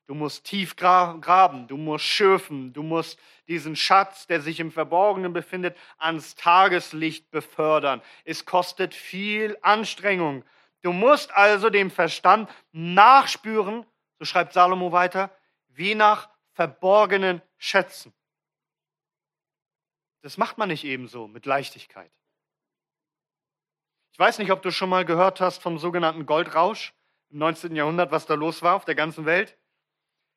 Du 0.09 0.14
musst 0.14 0.44
tief 0.44 0.75
graben, 0.75 1.68
du 1.68 1.77
musst 1.77 2.07
schürfen, 2.07 2.73
du 2.73 2.83
musst 2.83 3.21
diesen 3.47 3.77
Schatz, 3.77 4.27
der 4.27 4.40
sich 4.40 4.59
im 4.59 4.73
Verborgenen 4.73 5.35
befindet, 5.35 5.77
ans 5.99 6.35
Tageslicht 6.35 7.31
befördern. 7.31 8.01
Es 8.25 8.47
kostet 8.47 8.94
viel 8.94 9.59
Anstrengung. 9.61 10.47
Du 10.81 10.92
musst 10.92 11.31
also 11.33 11.68
dem 11.68 11.90
Verstand 11.90 12.49
nachspüren, 12.73 13.85
so 14.18 14.25
schreibt 14.25 14.55
Salomo 14.55 14.92
weiter, 14.92 15.31
wie 15.68 15.94
nach 15.94 16.31
verborgenen 16.53 17.42
Schätzen. 17.59 18.14
Das 20.23 20.38
macht 20.38 20.57
man 20.57 20.71
nicht 20.71 20.85
ebenso 20.85 21.29
mit 21.29 21.44
Leichtigkeit. 21.44 22.11
Ich 24.12 24.18
weiß 24.18 24.38
nicht, 24.38 24.53
ob 24.53 24.62
du 24.62 24.73
schon 24.73 24.88
mal 24.88 25.05
gehört 25.05 25.42
hast 25.42 25.62
vom 25.62 25.77
sogenannten 25.77 26.25
Goldrausch 26.25 26.94
im 27.29 27.40
19. 27.40 27.77
Jahrhundert, 27.77 28.11
was 28.11 28.25
da 28.25 28.33
los 28.33 28.62
war 28.62 28.75
auf 28.75 28.87
der 28.87 28.94
ganzen 28.94 29.27
Welt 29.27 29.59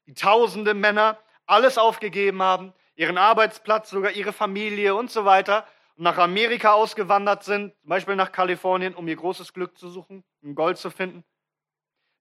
die 0.06 0.14
tausende 0.14 0.74
Männer 0.74 1.20
alles 1.46 1.78
aufgegeben 1.78 2.42
haben, 2.42 2.74
ihren 2.96 3.18
Arbeitsplatz, 3.18 3.90
sogar 3.90 4.12
ihre 4.12 4.34
Familie 4.34 4.96
und 4.96 5.12
so 5.12 5.26
weiter 5.26 5.68
und 5.96 6.04
nach 6.04 6.18
Amerika 6.18 6.74
ausgewandert 6.74 7.44
sind, 7.44 7.74
zum 7.82 7.90
Beispiel 7.90 8.16
nach 8.16 8.32
Kalifornien, 8.32 8.96
um 8.96 9.08
ihr 9.08 9.16
großes 9.16 9.54
Glück 9.54 9.78
zu 9.78 9.90
suchen, 9.90 10.24
um 10.42 10.56
Gold 10.56 10.78
zu 10.78 10.90
finden. 10.90 11.24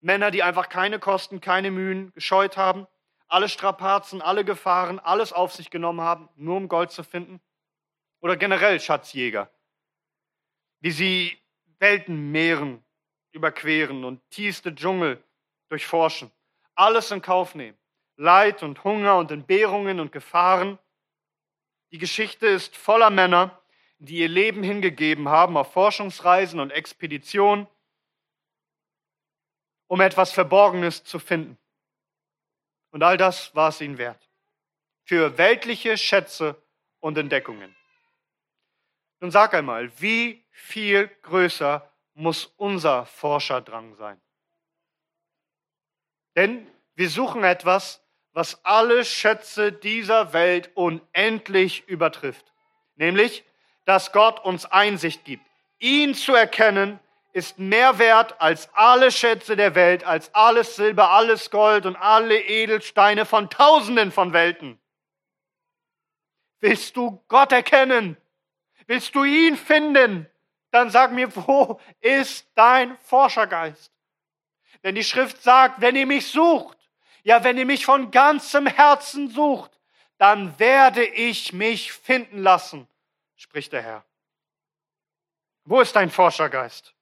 Männer, 0.00 0.30
die 0.30 0.42
einfach 0.42 0.68
keine 0.68 0.98
Kosten, 0.98 1.40
keine 1.40 1.70
Mühen 1.70 2.12
gescheut 2.12 2.56
haben, 2.56 2.86
alle 3.28 3.48
Strapazen, 3.48 4.22
alle 4.22 4.44
Gefahren, 4.44 4.98
alles 4.98 5.32
auf 5.32 5.52
sich 5.52 5.70
genommen 5.70 6.00
haben, 6.00 6.28
nur 6.36 6.56
um 6.56 6.68
Gold 6.68 6.90
zu 6.90 7.04
finden. 7.04 7.40
Oder 8.20 8.36
generell 8.36 8.80
Schatzjäger, 8.80 9.50
wie 10.80 10.90
sie 10.90 11.38
Welten, 11.78 12.32
Meeren 12.32 12.84
überqueren 13.32 14.04
und 14.04 14.20
tiefste 14.30 14.74
Dschungel 14.74 15.22
durchforschen 15.68 16.30
alles 16.80 17.10
in 17.10 17.22
Kauf 17.22 17.54
nehmen. 17.54 17.76
Leid 18.16 18.62
und 18.62 18.82
Hunger 18.84 19.16
und 19.18 19.30
Entbehrungen 19.30 20.00
und 20.00 20.12
Gefahren. 20.12 20.78
Die 21.92 21.98
Geschichte 21.98 22.46
ist 22.46 22.76
voller 22.76 23.10
Männer, 23.10 23.60
die 23.98 24.16
ihr 24.16 24.28
Leben 24.28 24.62
hingegeben 24.62 25.28
haben 25.28 25.56
auf 25.56 25.72
Forschungsreisen 25.72 26.58
und 26.58 26.70
Expeditionen, 26.70 27.66
um 29.88 30.00
etwas 30.00 30.32
Verborgenes 30.32 31.04
zu 31.04 31.18
finden. 31.18 31.58
Und 32.92 33.02
all 33.02 33.16
das 33.16 33.54
war 33.54 33.68
es 33.68 33.80
ihnen 33.80 33.98
wert. 33.98 34.28
Für 35.04 35.36
weltliche 35.36 35.96
Schätze 35.96 36.60
und 37.00 37.18
Entdeckungen. 37.18 37.76
Nun 39.20 39.30
sag 39.30 39.52
einmal, 39.52 39.90
wie 40.00 40.46
viel 40.50 41.08
größer 41.22 41.90
muss 42.14 42.46
unser 42.56 43.04
Forscherdrang 43.06 43.94
sein? 43.96 44.20
Denn 46.36 46.66
wir 46.94 47.08
suchen 47.08 47.44
etwas, 47.44 48.02
was 48.32 48.64
alle 48.64 49.04
Schätze 49.04 49.72
dieser 49.72 50.32
Welt 50.32 50.70
unendlich 50.74 51.88
übertrifft. 51.88 52.52
Nämlich, 52.96 53.44
dass 53.84 54.12
Gott 54.12 54.44
uns 54.44 54.66
Einsicht 54.66 55.24
gibt. 55.24 55.44
Ihn 55.78 56.14
zu 56.14 56.34
erkennen 56.34 57.00
ist 57.32 57.58
mehr 57.58 57.98
wert 57.98 58.40
als 58.40 58.68
alle 58.74 59.10
Schätze 59.10 59.56
der 59.56 59.74
Welt, 59.74 60.04
als 60.04 60.34
alles 60.34 60.76
Silber, 60.76 61.10
alles 61.10 61.50
Gold 61.50 61.86
und 61.86 61.96
alle 61.96 62.40
Edelsteine 62.40 63.24
von 63.24 63.48
Tausenden 63.50 64.12
von 64.12 64.32
Welten. 64.32 64.78
Willst 66.60 66.96
du 66.96 67.22
Gott 67.28 67.52
erkennen? 67.52 68.16
Willst 68.86 69.14
du 69.14 69.24
ihn 69.24 69.56
finden? 69.56 70.28
Dann 70.70 70.90
sag 70.90 71.12
mir, 71.12 71.34
wo 71.34 71.80
ist 72.00 72.46
dein 72.54 72.96
Forschergeist? 72.98 73.92
Denn 74.82 74.94
die 74.94 75.04
Schrift 75.04 75.42
sagt, 75.42 75.80
wenn 75.80 75.96
ihr 75.96 76.06
mich 76.06 76.28
sucht, 76.28 76.78
ja, 77.22 77.44
wenn 77.44 77.58
ihr 77.58 77.66
mich 77.66 77.84
von 77.84 78.10
ganzem 78.10 78.66
Herzen 78.66 79.28
sucht, 79.28 79.78
dann 80.16 80.58
werde 80.58 81.04
ich 81.04 81.52
mich 81.52 81.92
finden 81.92 82.42
lassen, 82.42 82.86
spricht 83.36 83.72
der 83.72 83.82
Herr. 83.82 84.04
Wo 85.64 85.80
ist 85.80 85.96
dein 85.96 86.10
Forschergeist? 86.10 86.94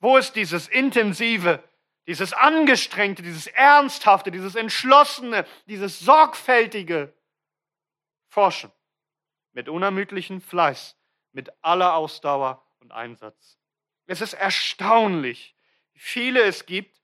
Wo 0.00 0.16
ist 0.16 0.36
dieses 0.36 0.68
intensive, 0.68 1.62
dieses 2.06 2.32
angestrengte, 2.32 3.22
dieses 3.22 3.46
ernsthafte, 3.46 4.30
dieses 4.30 4.54
entschlossene, 4.54 5.46
dieses 5.66 6.00
sorgfältige 6.00 7.12
Forschen 8.28 8.70
mit 9.52 9.68
unermüdlichem 9.68 10.40
Fleiß, 10.40 10.96
mit 11.32 11.50
aller 11.62 11.94
Ausdauer 11.94 12.62
und 12.80 12.92
Einsatz? 12.92 13.58
Es 14.06 14.20
ist 14.20 14.34
erstaunlich, 14.34 15.55
viele 15.96 16.42
es 16.42 16.66
gibt, 16.66 17.00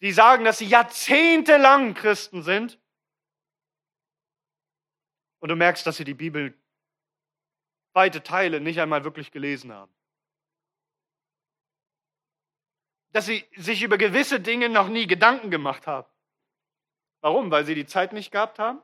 die 0.00 0.12
sagen, 0.12 0.44
dass 0.44 0.58
sie 0.58 0.66
jahrzehntelang 0.66 1.94
Christen 1.94 2.42
sind. 2.42 2.78
Und 5.40 5.48
du 5.48 5.56
merkst, 5.56 5.86
dass 5.86 5.96
sie 5.96 6.04
die 6.04 6.14
Bibel 6.14 6.56
weite 7.92 8.22
Teile 8.22 8.60
nicht 8.60 8.80
einmal 8.80 9.04
wirklich 9.04 9.30
gelesen 9.30 9.72
haben. 9.72 9.92
Dass 13.12 13.26
sie 13.26 13.48
sich 13.56 13.82
über 13.82 13.98
gewisse 13.98 14.40
Dinge 14.40 14.68
noch 14.68 14.88
nie 14.88 15.06
Gedanken 15.06 15.50
gemacht 15.50 15.86
haben. 15.86 16.08
Warum? 17.20 17.50
Weil 17.50 17.64
sie 17.64 17.74
die 17.74 17.86
Zeit 17.86 18.12
nicht 18.12 18.30
gehabt 18.30 18.58
haben? 18.58 18.80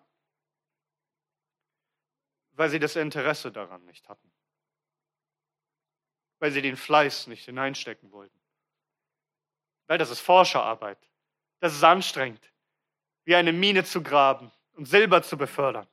Weil 2.52 2.70
sie 2.70 2.78
das 2.78 2.96
Interesse 2.96 3.52
daran 3.52 3.84
nicht 3.84 4.08
hatten. 4.08 4.32
Weil 6.38 6.50
sie 6.50 6.62
den 6.62 6.76
Fleiß 6.76 7.26
nicht 7.26 7.44
hineinstecken 7.44 8.10
wollten. 8.10 8.43
Weil 9.86 9.98
das 9.98 10.10
ist 10.10 10.20
Forscherarbeit. 10.20 10.98
Das 11.60 11.74
ist 11.74 11.84
anstrengend, 11.84 12.52
wie 13.24 13.34
eine 13.34 13.52
Mine 13.52 13.84
zu 13.84 14.02
graben 14.02 14.50
und 14.74 14.86
Silber 14.86 15.22
zu 15.22 15.36
befördern. 15.36 15.86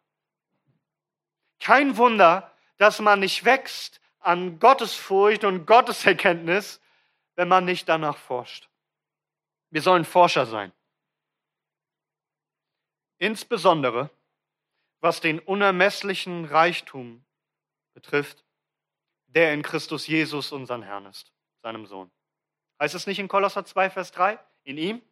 Kein 1.60 1.98
Wunder, 1.98 2.52
dass 2.78 3.00
man 3.00 3.20
nicht 3.20 3.46
wächst 3.46 4.02
an 4.20 4.60
Gottesfurcht 4.60 5.44
und 5.44 5.66
Gotteserkenntnis, 5.66 6.82
wenn 7.36 7.48
man 7.48 7.66
nicht 7.66 7.88
danach 7.88 8.18
forscht. 8.18 8.70
Wir 9.70 9.82
sollen 9.82 10.06
Forscher 10.06 10.46
sein. 10.46 10.72
Insbesondere 13.18 14.10
was 15.02 15.20
den 15.20 15.40
unermesslichen 15.40 16.46
Reichtum 16.46 17.26
betrifft, 17.94 18.46
der 19.28 19.54
in 19.54 19.64
Christus 19.64 20.08
Jesus, 20.08 20.52
unseren 20.52 20.84
Herrn 20.84 21.08
ist, 21.08 21.34
seinem 21.64 21.86
Sohn. 21.86 22.12
Heißt 22.82 22.96
es 22.96 23.06
nicht 23.06 23.20
in 23.20 23.28
Kolosser 23.28 23.64
2, 23.64 23.92
Vers 23.92 24.12
3? 24.12 24.40
In 24.64 24.80
ihm? 24.80 25.04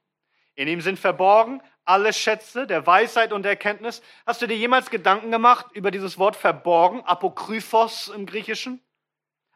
In 0.56 0.68
ihm 0.68 0.82
sind 0.82 0.98
verborgen 0.98 1.62
alle 1.86 2.14
Schätze 2.14 2.66
der 2.66 2.86
Weisheit 2.88 3.32
und 3.32 3.44
der 3.44 3.52
Erkenntnis. 3.52 4.02
Hast 4.26 4.42
du 4.42 4.48
dir 4.48 4.58
jemals 4.58 4.90
Gedanken 4.90 5.30
gemacht 5.30 5.68
über 5.74 5.92
dieses 5.92 6.18
Wort 6.18 6.36
verborgen, 6.36 7.04
Apokryphos 7.06 8.10
im 8.10 8.26
Griechischen? 8.26 8.82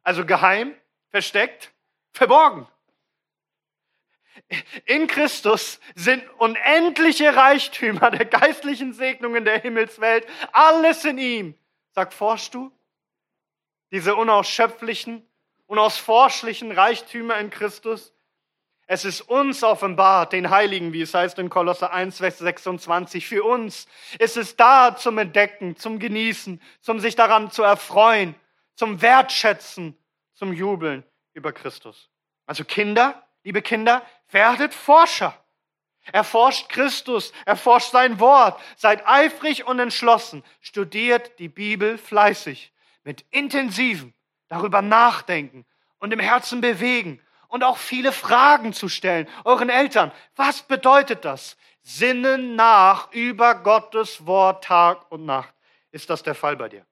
Also 0.04 0.26
geheim, 0.26 0.76
versteckt, 1.10 1.74
verborgen. 2.12 2.68
In 4.86 5.08
Christus 5.08 5.80
sind 5.96 6.24
unendliche 6.40 7.36
Reichtümer 7.36 8.12
der 8.12 8.26
geistlichen 8.26 8.94
Segnungen 8.94 9.44
der 9.44 9.60
Himmelswelt, 9.60 10.28
alles 10.52 11.04
in 11.04 11.18
ihm. 11.18 11.56
Sag, 11.92 12.14
forschst 12.14 12.54
du 12.54 12.72
diese 13.92 14.16
unausschöpflichen 14.16 15.28
unausforschlichen 15.74 16.72
Reichtümer 16.72 17.40
in 17.40 17.50
Christus. 17.50 18.14
Es 18.86 19.06
ist 19.06 19.22
uns 19.22 19.64
offenbart, 19.64 20.32
den 20.32 20.52
Heiligen, 20.52 20.94
wie 20.94 21.02
es 21.02 21.16
heißt 21.16 21.40
in 21.40 21.50
Kolosser 21.50 21.92
1, 21.92 22.20
Vers 22.20 22.38
26. 22.38 23.26
Für 23.26 23.44
uns 23.44 23.88
ist 24.20 24.38
es 24.38 24.56
da 24.56 24.96
zum 24.96 25.18
Entdecken, 25.18 25.76
zum 25.76 25.98
Genießen, 25.98 26.62
zum 26.80 27.00
sich 27.00 27.16
daran 27.16 27.50
zu 27.50 27.64
erfreuen, 27.64 28.36
zum 28.76 29.02
Wertschätzen, 29.02 29.98
zum 30.36 30.54
Jubeln 30.54 31.04
über 31.34 31.52
Christus. 31.52 32.12
Also 32.46 32.66
Kinder, 32.66 33.28
liebe 33.44 33.64
Kinder, 33.64 34.06
werdet 34.30 34.76
Forscher. 34.76 35.36
Erforscht 36.12 36.70
Christus, 36.70 37.34
erforscht 37.46 37.92
sein 37.92 38.20
Wort, 38.20 38.62
seid 38.76 39.08
eifrig 39.08 39.66
und 39.66 39.80
entschlossen, 39.80 40.44
studiert 40.62 41.40
die 41.40 41.50
Bibel 41.50 41.98
fleißig, 41.98 42.74
mit 43.04 43.26
intensivem, 43.32 44.14
darüber 44.54 44.82
nachdenken 44.82 45.66
und 46.00 46.14
im 46.14 46.20
Herzen 46.20 46.62
bewegen 46.62 47.22
und 47.48 47.64
auch 47.64 47.78
viele 47.78 48.12
Fragen 48.12 48.74
zu 48.74 48.88
stellen. 48.90 49.28
Euren 49.44 49.70
Eltern, 49.70 50.12
was 50.36 50.64
bedeutet 50.64 51.26
das? 51.26 51.58
Sinnen 51.82 52.56
nach 52.56 53.12
über 53.12 53.56
Gottes 53.56 54.26
Wort 54.26 54.64
Tag 54.64 55.12
und 55.12 55.26
Nacht. 55.26 55.54
Ist 55.92 56.10
das 56.10 56.24
der 56.24 56.36
Fall 56.36 56.56
bei 56.56 56.70
dir? 56.70 56.86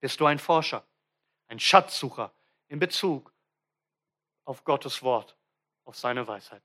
Bist 0.00 0.20
du 0.20 0.26
ein 0.26 0.38
Forscher, 0.38 0.84
ein 1.48 1.58
Schatzsucher 1.58 2.32
in 2.68 2.78
Bezug 2.78 3.32
auf 4.44 4.64
Gottes 4.64 5.02
Wort, 5.02 5.36
auf 5.84 5.96
seine 5.96 6.26
Weisheit? 6.26 6.62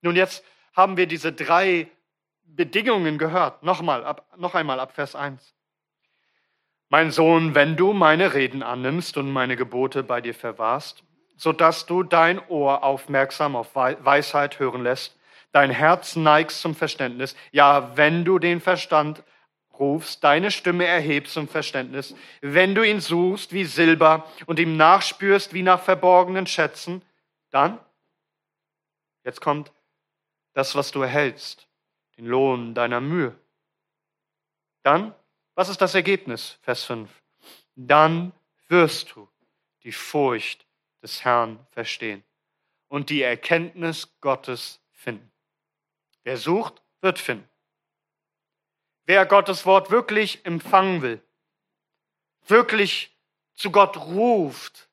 Nun, 0.00 0.16
jetzt 0.16 0.44
haben 0.74 0.96
wir 0.96 1.06
diese 1.06 1.32
drei 1.32 1.90
Bedingungen 2.42 3.18
gehört. 3.18 3.62
Nochmal, 3.62 4.04
ab, 4.04 4.26
noch 4.36 4.54
einmal 4.54 4.80
ab 4.80 4.92
Vers 4.92 5.14
1. 5.14 5.54
Mein 6.92 7.10
Sohn, 7.10 7.54
wenn 7.54 7.74
du 7.74 7.94
meine 7.94 8.34
Reden 8.34 8.62
annimmst 8.62 9.16
und 9.16 9.32
meine 9.32 9.56
Gebote 9.56 10.02
bei 10.02 10.20
dir 10.20 10.34
verwahrst, 10.34 11.02
so 11.38 11.50
dass 11.54 11.86
du 11.86 12.02
dein 12.02 12.38
Ohr 12.50 12.84
aufmerksam 12.84 13.56
auf 13.56 13.74
Weisheit 13.74 14.58
hören 14.58 14.82
lässt, 14.82 15.18
dein 15.52 15.70
Herz 15.70 16.16
neigst 16.16 16.60
zum 16.60 16.74
Verständnis, 16.74 17.34
ja, 17.50 17.96
wenn 17.96 18.26
du 18.26 18.38
den 18.38 18.60
Verstand 18.60 19.24
rufst, 19.78 20.22
deine 20.22 20.50
Stimme 20.50 20.84
erhebst 20.84 21.32
zum 21.32 21.48
Verständnis, 21.48 22.14
wenn 22.42 22.74
du 22.74 22.86
ihn 22.86 23.00
suchst 23.00 23.54
wie 23.54 23.64
Silber 23.64 24.30
und 24.44 24.58
ihm 24.58 24.76
nachspürst 24.76 25.54
wie 25.54 25.62
nach 25.62 25.80
verborgenen 25.80 26.46
Schätzen, 26.46 27.00
dann, 27.48 27.78
jetzt 29.24 29.40
kommt 29.40 29.72
das, 30.52 30.74
was 30.74 30.90
du 30.90 31.00
erhältst, 31.00 31.66
den 32.18 32.26
Lohn 32.26 32.74
deiner 32.74 33.00
Mühe. 33.00 33.34
Dann 34.82 35.14
was 35.54 35.68
ist 35.68 35.80
das 35.80 35.94
Ergebnis? 35.94 36.58
Vers 36.62 36.84
5. 36.84 37.10
Dann 37.74 38.32
wirst 38.68 39.14
du 39.14 39.28
die 39.82 39.92
Furcht 39.92 40.66
des 41.02 41.24
Herrn 41.24 41.66
verstehen 41.70 42.22
und 42.88 43.10
die 43.10 43.22
Erkenntnis 43.22 44.08
Gottes 44.20 44.80
finden. 44.92 45.30
Wer 46.24 46.36
sucht, 46.36 46.82
wird 47.00 47.18
finden. 47.18 47.48
Wer 49.04 49.26
Gottes 49.26 49.66
Wort 49.66 49.90
wirklich 49.90 50.44
empfangen 50.46 51.02
will, 51.02 51.20
wirklich 52.46 53.16
zu 53.54 53.70
Gott 53.72 53.96
ruft 53.96 54.88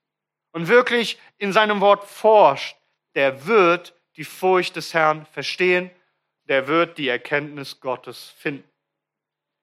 und 0.52 0.67
wirklich 0.67 1.19
in 1.38 1.54
seinem 1.54 1.80
Wort 1.82 2.06
forscht, 2.06 2.76
der 3.15 3.45
wird 3.45 3.93
die 4.15 4.24
Furcht 4.24 4.76
des 4.76 4.93
Herrn 4.93 5.26
verstehen, 5.28 5.91
der 6.48 6.67
wird 6.67 6.98
die 6.98 7.08
Erkenntnis 7.08 7.80
Gottes 7.80 8.32
finden. 8.38 8.69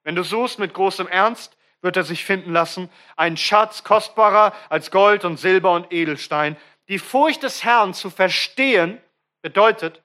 Wenn 0.07 0.15
du 0.15 0.23
suchst 0.23 0.57
mit 0.57 0.73
großem 0.73 1.09
Ernst, 1.09 1.57
wird 1.81 1.97
er 1.97 2.05
sich 2.05 2.23
finden 2.23 2.53
lassen, 2.53 2.89
ein 3.17 3.35
Schatz 3.35 3.83
kostbarer 3.83 4.53
als 4.69 4.89
Gold 4.89 5.25
und 5.25 5.35
Silber 5.35 5.73
und 5.73 5.91
Edelstein. 5.91 6.55
Die 6.87 6.97
Furcht 6.97 7.43
des 7.43 7.65
Herrn 7.65 7.93
zu 7.93 8.09
verstehen 8.09 9.01
bedeutet, 9.41 10.01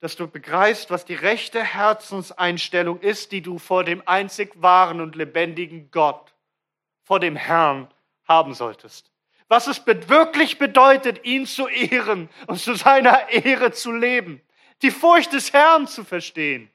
dass 0.00 0.16
du 0.16 0.26
begreifst, 0.26 0.90
was 0.90 1.04
die 1.04 1.16
rechte 1.16 1.62
Herzenseinstellung 1.62 2.98
ist, 3.00 3.30
die 3.32 3.42
du 3.42 3.58
vor 3.58 3.84
dem 3.84 4.02
einzig 4.06 4.52
wahren 4.54 5.02
und 5.02 5.16
lebendigen 5.16 5.90
Gott, 5.90 6.32
vor 7.02 7.20
dem 7.20 7.36
Herrn 7.36 7.88
haben 8.26 8.54
solltest. 8.54 9.10
Was 9.48 9.66
es 9.66 9.86
wirklich 9.86 10.58
bedeutet, 10.58 11.26
ihn 11.26 11.44
zu 11.44 11.68
ehren 11.68 12.30
und 12.46 12.58
zu 12.58 12.74
seiner 12.74 13.28
Ehre 13.28 13.70
zu 13.72 13.92
leben. 13.92 14.40
Die 14.80 14.90
Furcht 14.90 15.34
des 15.34 15.52
Herrn 15.52 15.86
zu 15.86 16.04
verstehen. 16.04 16.70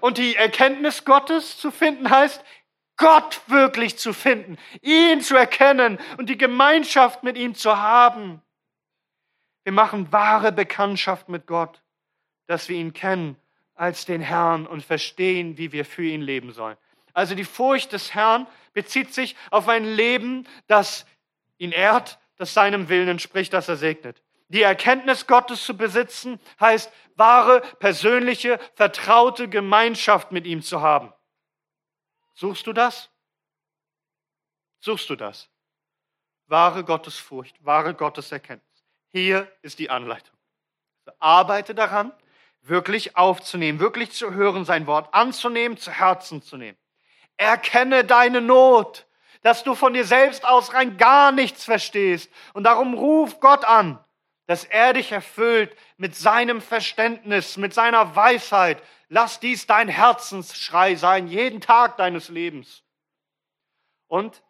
Und 0.00 0.18
die 0.18 0.36
Erkenntnis 0.36 1.04
Gottes 1.04 1.58
zu 1.58 1.70
finden 1.70 2.10
heißt, 2.10 2.44
Gott 2.96 3.40
wirklich 3.48 3.98
zu 3.98 4.12
finden, 4.12 4.56
ihn 4.80 5.20
zu 5.20 5.36
erkennen 5.36 5.98
und 6.16 6.28
die 6.28 6.38
Gemeinschaft 6.38 7.22
mit 7.22 7.36
ihm 7.36 7.54
zu 7.54 7.76
haben. 7.76 8.40
Wir 9.64 9.72
machen 9.72 10.12
wahre 10.12 10.52
Bekanntschaft 10.52 11.28
mit 11.28 11.46
Gott, 11.46 11.82
dass 12.46 12.68
wir 12.68 12.76
ihn 12.76 12.92
kennen 12.92 13.36
als 13.74 14.04
den 14.04 14.20
Herrn 14.20 14.66
und 14.66 14.84
verstehen, 14.84 15.58
wie 15.58 15.72
wir 15.72 15.84
für 15.84 16.04
ihn 16.04 16.22
leben 16.22 16.52
sollen. 16.52 16.76
Also 17.12 17.34
die 17.34 17.44
Furcht 17.44 17.92
des 17.92 18.14
Herrn 18.14 18.46
bezieht 18.72 19.12
sich 19.14 19.36
auf 19.50 19.68
ein 19.68 19.84
Leben, 19.84 20.46
das 20.66 21.06
ihn 21.58 21.72
ehrt, 21.72 22.18
das 22.36 22.54
seinem 22.54 22.88
Willen 22.88 23.08
entspricht, 23.08 23.52
das 23.52 23.68
er 23.68 23.76
segnet. 23.76 24.22
Die 24.54 24.62
Erkenntnis 24.62 25.26
Gottes 25.26 25.64
zu 25.64 25.76
besitzen 25.76 26.38
heißt, 26.60 26.92
wahre, 27.16 27.60
persönliche, 27.80 28.60
vertraute 28.76 29.48
Gemeinschaft 29.48 30.30
mit 30.30 30.46
ihm 30.46 30.62
zu 30.62 30.80
haben. 30.80 31.12
Suchst 32.34 32.64
du 32.68 32.72
das? 32.72 33.10
Suchst 34.78 35.10
du 35.10 35.16
das? 35.16 35.50
Wahre 36.46 36.84
Gottesfurcht, 36.84 37.56
wahre 37.64 37.94
Gotteserkenntnis. 37.94 38.84
Hier 39.10 39.50
ist 39.62 39.80
die 39.80 39.90
Anleitung. 39.90 40.36
Also 41.04 41.18
arbeite 41.18 41.74
daran, 41.74 42.12
wirklich 42.60 43.16
aufzunehmen, 43.16 43.80
wirklich 43.80 44.12
zu 44.12 44.34
hören, 44.34 44.64
sein 44.64 44.86
Wort 44.86 45.12
anzunehmen, 45.12 45.78
zu 45.78 45.90
Herzen 45.90 46.42
zu 46.42 46.56
nehmen. 46.56 46.78
Erkenne 47.38 48.04
deine 48.04 48.40
Not, 48.40 49.08
dass 49.42 49.64
du 49.64 49.74
von 49.74 49.94
dir 49.94 50.04
selbst 50.04 50.44
aus 50.44 50.74
rein 50.74 50.96
gar 50.96 51.32
nichts 51.32 51.64
verstehst. 51.64 52.30
Und 52.52 52.62
darum 52.62 52.94
ruf 52.94 53.40
Gott 53.40 53.64
an, 53.64 54.03
dass 54.46 54.64
er 54.64 54.92
dich 54.92 55.12
erfüllt 55.12 55.76
mit 55.96 56.14
seinem 56.14 56.60
Verständnis, 56.60 57.56
mit 57.56 57.72
seiner 57.72 58.14
Weisheit. 58.14 58.82
Lass 59.08 59.40
dies 59.40 59.66
dein 59.66 59.88
Herzensschrei 59.88 60.94
sein, 60.96 61.28
jeden 61.28 61.60
Tag 61.60 61.96
deines 61.96 62.28
Lebens. 62.28 62.82
Und 64.06 64.42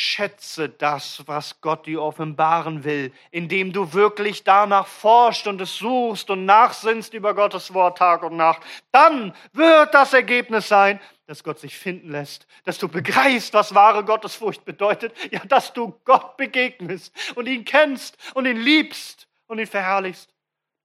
schätze 0.00 0.70
das, 0.70 1.22
was 1.26 1.60
Gott 1.60 1.86
dir 1.86 2.02
offenbaren 2.02 2.84
will, 2.84 3.12
indem 3.30 3.72
du 3.72 3.92
wirklich 3.92 4.44
danach 4.44 4.86
forscht 4.86 5.46
und 5.46 5.60
es 5.60 5.76
suchst 5.76 6.30
und 6.30 6.46
nachsinnst 6.46 7.12
über 7.12 7.34
Gottes 7.34 7.74
Wort 7.74 7.98
Tag 7.98 8.22
und 8.22 8.36
Nacht. 8.36 8.62
Dann 8.92 9.34
wird 9.52 9.92
das 9.92 10.14
Ergebnis 10.14 10.68
sein, 10.68 11.00
dass 11.26 11.44
Gott 11.44 11.58
sich 11.58 11.76
finden 11.78 12.10
lässt, 12.10 12.46
dass 12.64 12.78
du 12.78 12.88
begreifst, 12.88 13.52
was 13.52 13.74
wahre 13.74 14.02
Gottesfurcht 14.02 14.64
bedeutet, 14.64 15.14
ja, 15.30 15.40
dass 15.46 15.74
du 15.74 15.94
Gott 16.04 16.38
begegnest 16.38 17.14
und 17.36 17.46
ihn 17.46 17.66
kennst 17.66 18.16
und 18.34 18.46
ihn 18.46 18.56
liebst 18.56 19.28
und 19.48 19.58
ihn 19.58 19.66
verherrlichst. 19.66 20.30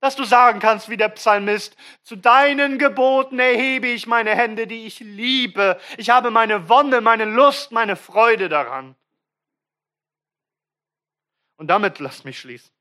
Dass 0.02 0.18
du 0.18 0.26
sagen 0.26 0.60
kannst, 0.60 0.90
wie 0.90 0.98
der 0.98 1.10
Psalmist, 1.10 1.78
zu 2.04 2.18
deinen 2.18 2.78
Geboten 2.78 3.40
erhebe 3.40 3.88
ich 3.88 4.08
meine 4.08 4.36
Hände, 4.36 4.68
die 4.68 4.86
ich 4.86 5.00
liebe. 5.00 5.80
Ich 5.98 6.10
habe 6.10 6.32
meine 6.32 6.68
Wonne, 6.68 7.00
meine 7.00 7.26
Lust, 7.26 7.72
meine 7.72 7.96
Freude 7.96 8.50
daran. 8.50 8.96
Und 11.58 11.68
damit 11.68 12.00
lasst 12.00 12.26
mich 12.26 12.40
schließen. 12.40 12.72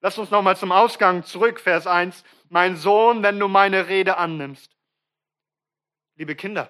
Lass 0.00 0.18
uns 0.18 0.30
nochmal 0.30 0.56
zum 0.56 0.72
Ausgang 0.72 1.24
zurück, 1.24 1.60
Vers 1.60 1.86
1. 1.86 2.24
Mein 2.48 2.76
Sohn, 2.76 3.22
wenn 3.22 3.38
du 3.38 3.48
meine 3.48 3.88
Rede 3.88 4.16
annimmst 4.16 4.74
liebe 6.20 6.36
Kinder, 6.36 6.68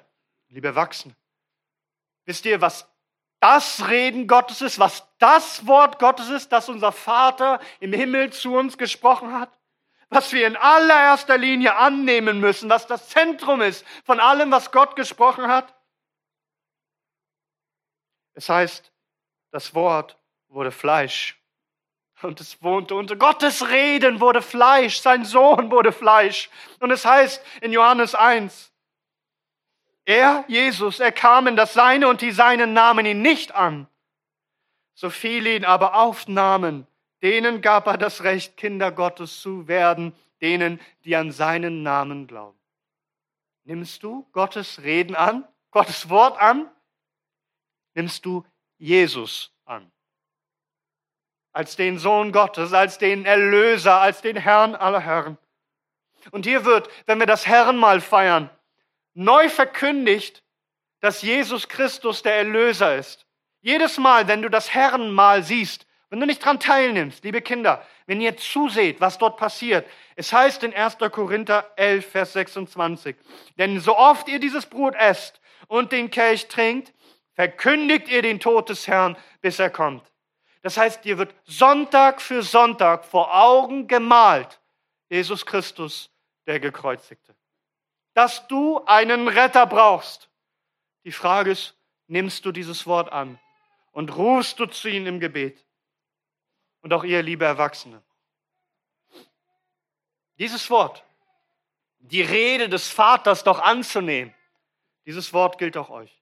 liebe 0.49 0.69
Erwachsene, 0.69 1.13
wisst 2.25 2.47
ihr, 2.47 2.61
was 2.61 2.89
das 3.41 3.89
Reden 3.89 4.29
Gottes 4.29 4.61
ist, 4.63 4.79
was 4.79 5.09
das 5.19 5.67
Wort 5.67 5.99
Gottes 5.99 6.29
ist, 6.29 6.53
das 6.53 6.69
unser 6.69 6.93
Vater 6.93 7.59
im 7.81 7.93
Himmel 7.93 8.33
zu 8.33 8.55
uns 8.55 8.79
gesprochen 8.79 9.33
hat? 9.33 9.51
Was 10.09 10.33
wir 10.33 10.47
in 10.47 10.57
allererster 10.57 11.37
Linie 11.37 11.75
annehmen 11.77 12.39
müssen, 12.39 12.71
was 12.71 12.87
das 12.87 13.09
Zentrum 13.09 13.61
ist 13.61 13.85
von 14.05 14.21
allem, 14.21 14.53
was 14.53 14.71
Gott 14.71 14.95
gesprochen 14.95 15.49
hat? 15.49 15.75
Es 18.35 18.49
heißt, 18.49 18.93
das 19.51 19.75
Wort 19.75 20.17
wurde 20.51 20.71
Fleisch. 20.71 21.37
Und 22.23 22.41
es 22.41 22.63
wohnte 22.63 22.95
unter 22.95 23.17
Gottes 23.17 23.69
Reden 23.69 24.21
wurde 24.21 24.43
Fleisch, 24.43 24.99
sein 25.01 25.25
Sohn 25.25 25.71
wurde 25.71 25.91
Fleisch. 25.91 26.51
Und 26.81 26.91
es 26.91 27.07
heißt 27.07 27.43
in 27.63 27.73
Johannes 27.73 28.15
1, 28.15 28.71
er, 30.05 30.45
Jesus, 30.49 31.01
er 31.01 31.13
kam 31.13 31.47
in 31.47 31.57
das 31.57 31.73
Seine 31.73 32.09
und 32.09 32.21
die 32.21 32.33
Seinen 32.33 32.73
nahmen 32.73 33.07
ihn 33.07 33.23
nicht 33.23 33.55
an. 33.55 33.87
So 34.95 35.09
viele 35.09 35.57
ihn 35.57 35.65
aber 35.65 35.95
aufnahmen, 35.95 36.87
denen 37.23 37.63
gab 37.63 37.87
er 37.87 37.97
das 37.97 38.23
Recht, 38.23 38.57
Kinder 38.57 38.93
Gottes 38.93 39.41
zu 39.41 39.67
werden, 39.67 40.15
denen, 40.43 40.81
die 41.05 41.17
an 41.17 41.33
seinen 41.33 41.83
Namen 41.83 42.27
glauben. 42.27 42.59
Nimmst 43.65 44.03
du 44.03 44.27
Gottes 44.33 44.83
Reden 44.83 45.15
an, 45.15 45.47
Gottes 45.71 46.09
Wort 46.09 46.39
an? 46.41 46.71
Nimmst 47.95 48.25
du 48.27 48.45
Jesus 48.79 49.55
an? 49.65 49.91
Als 51.61 51.77
den 51.77 51.99
Sohn 51.99 52.33
Gottes, 52.33 52.73
als 52.73 52.97
den 52.97 53.27
Erlöser, 53.27 54.01
als 54.01 54.23
den 54.23 54.37
Herrn 54.37 54.75
aller 54.75 55.01
Herren. 55.01 55.37
Und 56.31 56.47
hier 56.47 56.65
wird, 56.65 56.89
wenn 57.05 57.19
wir 57.19 57.27
das 57.27 57.47
Herrenmal 57.47 58.01
feiern, 58.01 58.49
neu 59.13 59.51
verkündigt, 59.51 60.43
dass 61.01 61.21
Jesus 61.21 61.69
Christus 61.69 62.23
der 62.23 62.35
Erlöser 62.37 62.97
ist. 62.97 63.27
Jedes 63.61 63.99
Mal, 63.99 64.27
wenn 64.27 64.41
du 64.41 64.49
das 64.49 64.73
Herrenmal 64.73 65.43
siehst, 65.43 65.87
wenn 66.09 66.19
du 66.19 66.25
nicht 66.25 66.43
dran 66.43 66.61
teilnimmst, 66.61 67.25
liebe 67.25 67.43
Kinder, 67.43 67.87
wenn 68.07 68.23
ihr 68.23 68.39
zuseht, 68.39 69.03
was 69.03 69.19
dort 69.19 69.37
passiert, 69.37 69.87
es 70.17 70.33
heißt 70.33 70.63
in 70.65 70.73
1. 70.73 70.97
Korinther 71.13 71.71
11, 71.77 72.11
Vers 72.11 72.33
26, 72.33 73.17
denn 73.59 73.81
so 73.81 73.99
oft 73.99 74.31
ihr 74.31 74.41
dieses 74.41 74.65
Brot 74.65 74.95
esst 74.95 75.43
und 75.69 75.93
den 75.93 76.11
Kelch 76.11 76.49
trinkt, 76.49 76.95
verkündigt 77.35 78.09
ihr 78.09 78.23
den 78.23 78.41
Tod 78.41 78.71
des 78.71 78.89
Herrn, 78.89 79.19
bis 79.43 79.59
er 79.59 79.69
kommt. 79.69 80.10
Das 80.63 80.77
heißt, 80.77 81.05
dir 81.05 81.19
wird 81.19 81.35
Sonntag 81.45 82.21
für 82.21 82.43
Sonntag 82.43 83.05
vor 83.05 83.35
Augen 83.35 83.87
gemalt, 83.87 84.61
Jesus 85.09 85.47
Christus, 85.47 86.11
der 86.47 86.61
Gekreuzigte 86.61 87.35
dass 88.15 88.47
du 88.49 88.85
einen 88.85 89.29
Retter 89.29 89.67
brauchst. 89.67 90.29
Die 91.05 91.13
Frage 91.13 91.53
ist, 91.53 91.75
nimmst 92.07 92.45
du 92.45 92.53
dieses 92.53 92.87
Wort 92.87 93.13
an 93.13 93.39
und 93.93 94.17
rufst 94.17 94.59
du 94.59 94.67
zu 94.67 94.89
ihm 94.89 95.07
im 95.07 95.21
Gebet? 95.21 95.65
Und 96.83 96.93
auch 96.93 97.05
ihr, 97.05 97.23
liebe 97.23 97.45
Erwachsene. 97.45 98.03
Dieses 100.39 100.71
Wort, 100.71 101.05
die 101.99 102.23
Rede 102.23 102.69
des 102.69 102.89
Vaters 102.89 103.45
doch 103.45 103.61
anzunehmen, 103.61 104.35
dieses 105.05 105.33
Wort 105.33 105.59
gilt 105.59 105.77
auch 105.77 105.91
euch. 105.91 106.20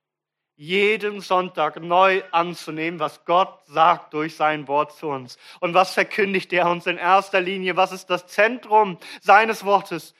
Jeden 0.60 1.20
Sonntag 1.20 1.80
neu 1.80 2.20
anzunehmen, 2.32 2.98
was 2.98 3.24
Gott 3.24 3.64
sagt 3.66 4.12
durch 4.12 4.34
sein 4.34 4.66
Wort 4.66 4.92
zu 4.92 5.06
uns. 5.06 5.38
Und 5.60 5.72
was 5.72 5.94
verkündigt 5.94 6.52
er 6.52 6.68
uns 6.68 6.88
in 6.88 6.98
erster 6.98 7.40
Linie? 7.40 7.76
Was 7.76 7.92
ist 7.92 8.06
das 8.06 8.26
Zentrum 8.26 8.98
seines 9.20 9.64
Wortes? 9.64 10.16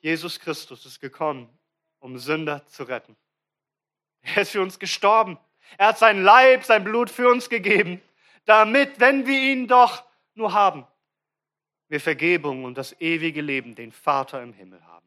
Jesus 0.00 0.38
Christus 0.40 0.84
ist 0.84 1.00
gekommen, 1.00 1.48
um 2.00 2.18
Sünder 2.18 2.66
zu 2.66 2.82
retten. 2.82 3.16
Er 4.20 4.42
ist 4.42 4.50
für 4.50 4.60
uns 4.60 4.78
gestorben. 4.78 5.38
Er 5.78 5.88
hat 5.88 5.98
sein 5.98 6.22
Leib, 6.22 6.64
sein 6.64 6.84
Blut 6.84 7.08
für 7.08 7.30
uns 7.30 7.48
gegeben, 7.48 8.02
damit, 8.44 9.00
wenn 9.00 9.26
wir 9.26 9.40
ihn 9.40 9.68
doch 9.68 10.04
nur 10.34 10.52
haben, 10.52 10.86
wir 11.88 11.98
Vergebung 11.98 12.64
und 12.64 12.76
das 12.76 13.00
ewige 13.00 13.40
Leben, 13.40 13.74
den 13.74 13.90
Vater 13.90 14.42
im 14.42 14.52
Himmel 14.52 14.86
haben. 14.86 15.06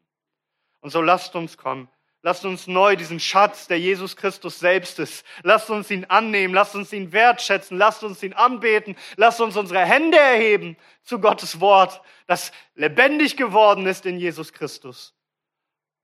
Und 0.80 0.90
so 0.90 1.00
lasst 1.00 1.36
uns 1.36 1.56
kommen 1.56 1.88
Lasst 2.26 2.44
uns 2.44 2.66
neu 2.66 2.96
diesen 2.96 3.20
Schatz, 3.20 3.68
der 3.68 3.78
Jesus 3.78 4.16
Christus 4.16 4.58
selbst 4.58 4.98
ist, 4.98 5.24
lasst 5.44 5.70
uns 5.70 5.92
ihn 5.92 6.06
annehmen, 6.06 6.52
lasst 6.52 6.74
uns 6.74 6.92
ihn 6.92 7.12
wertschätzen, 7.12 7.78
lasst 7.78 8.02
uns 8.02 8.20
ihn 8.20 8.32
anbeten, 8.32 8.96
lasst 9.14 9.40
uns 9.40 9.56
unsere 9.56 9.84
Hände 9.86 10.18
erheben 10.18 10.76
zu 11.04 11.20
Gottes 11.20 11.60
Wort, 11.60 12.02
das 12.26 12.50
lebendig 12.74 13.36
geworden 13.36 13.86
ist 13.86 14.06
in 14.06 14.18
Jesus 14.18 14.52
Christus. 14.52 15.14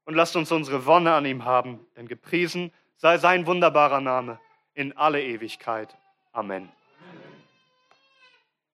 Und 0.04 0.14
lasst 0.14 0.36
uns 0.36 0.52
unsere 0.52 0.86
Wonne 0.86 1.12
an 1.12 1.26
ihm 1.26 1.44
haben, 1.44 1.84
denn 1.96 2.06
gepriesen 2.06 2.72
sei 2.94 3.18
sein 3.18 3.48
wunderbarer 3.48 4.00
Name 4.00 4.38
in 4.74 4.96
alle 4.96 5.20
Ewigkeit. 5.24 5.92
Amen. 6.30 6.70